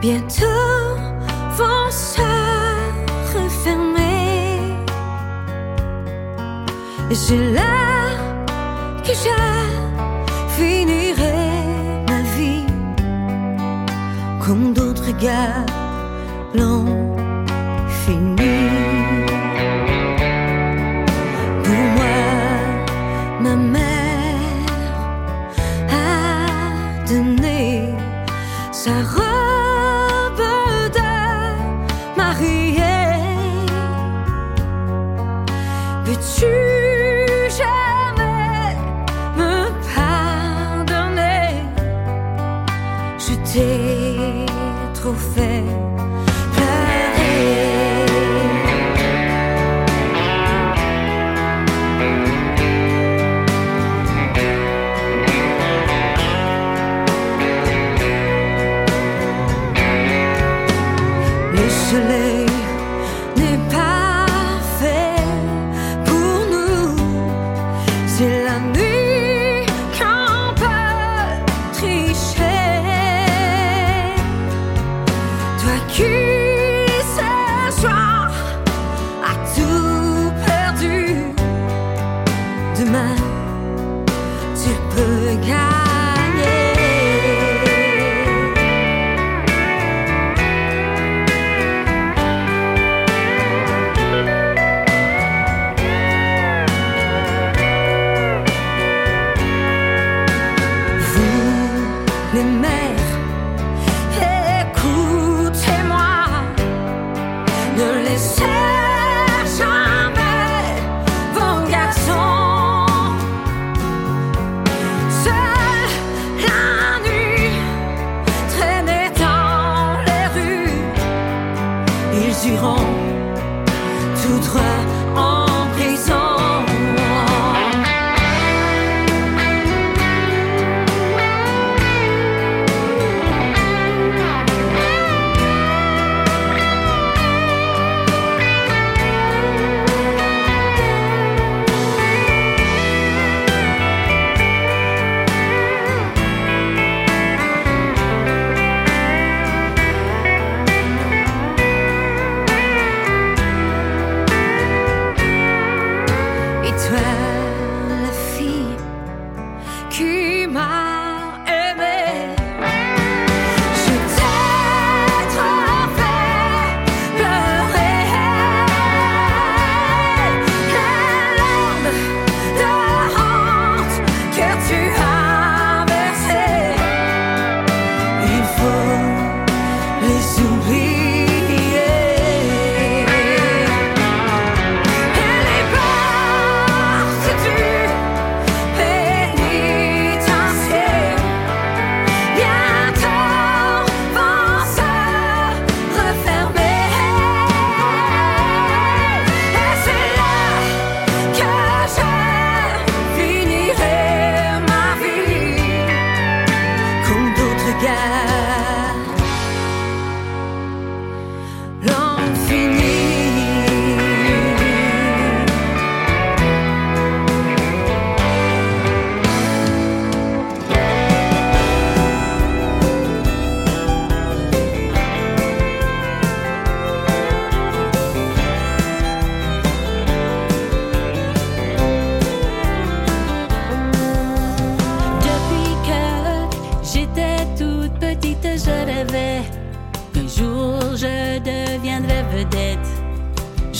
bientôt 0.00 0.96
vont 1.56 1.90
se 1.90 2.22
refermer. 3.34 4.58
Et 7.10 7.14
c'est 7.14 7.52
là 7.52 8.08
que 9.04 9.12
je 9.12 9.38
finirai 10.56 12.04
ma 12.08 12.22
vie 12.36 12.66
comme 14.44 14.72
d'autres 14.72 15.12
gars 15.18 15.64
l'ont 16.54 16.99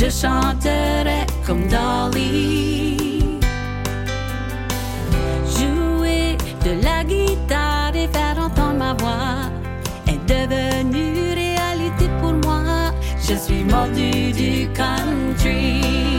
je 0.01 0.09
chanterai 0.09 1.27
comme 1.47 1.69
Dolly. 1.69 3.21
Jouer 5.57 6.39
de 6.65 6.83
la 6.83 7.05
guitare 7.05 7.95
et 7.95 8.09
faire 8.09 8.39
entendre 8.39 8.79
ma 8.79 8.95
voix 8.95 9.51
est 10.07 10.23
devenu 10.27 11.35
réalité 11.35 12.09
pour 12.21 12.33
moi. 12.33 12.93
Je 13.29 13.35
suis 13.35 13.63
mordu 13.65 14.33
du 14.33 14.69
country. 14.73 16.10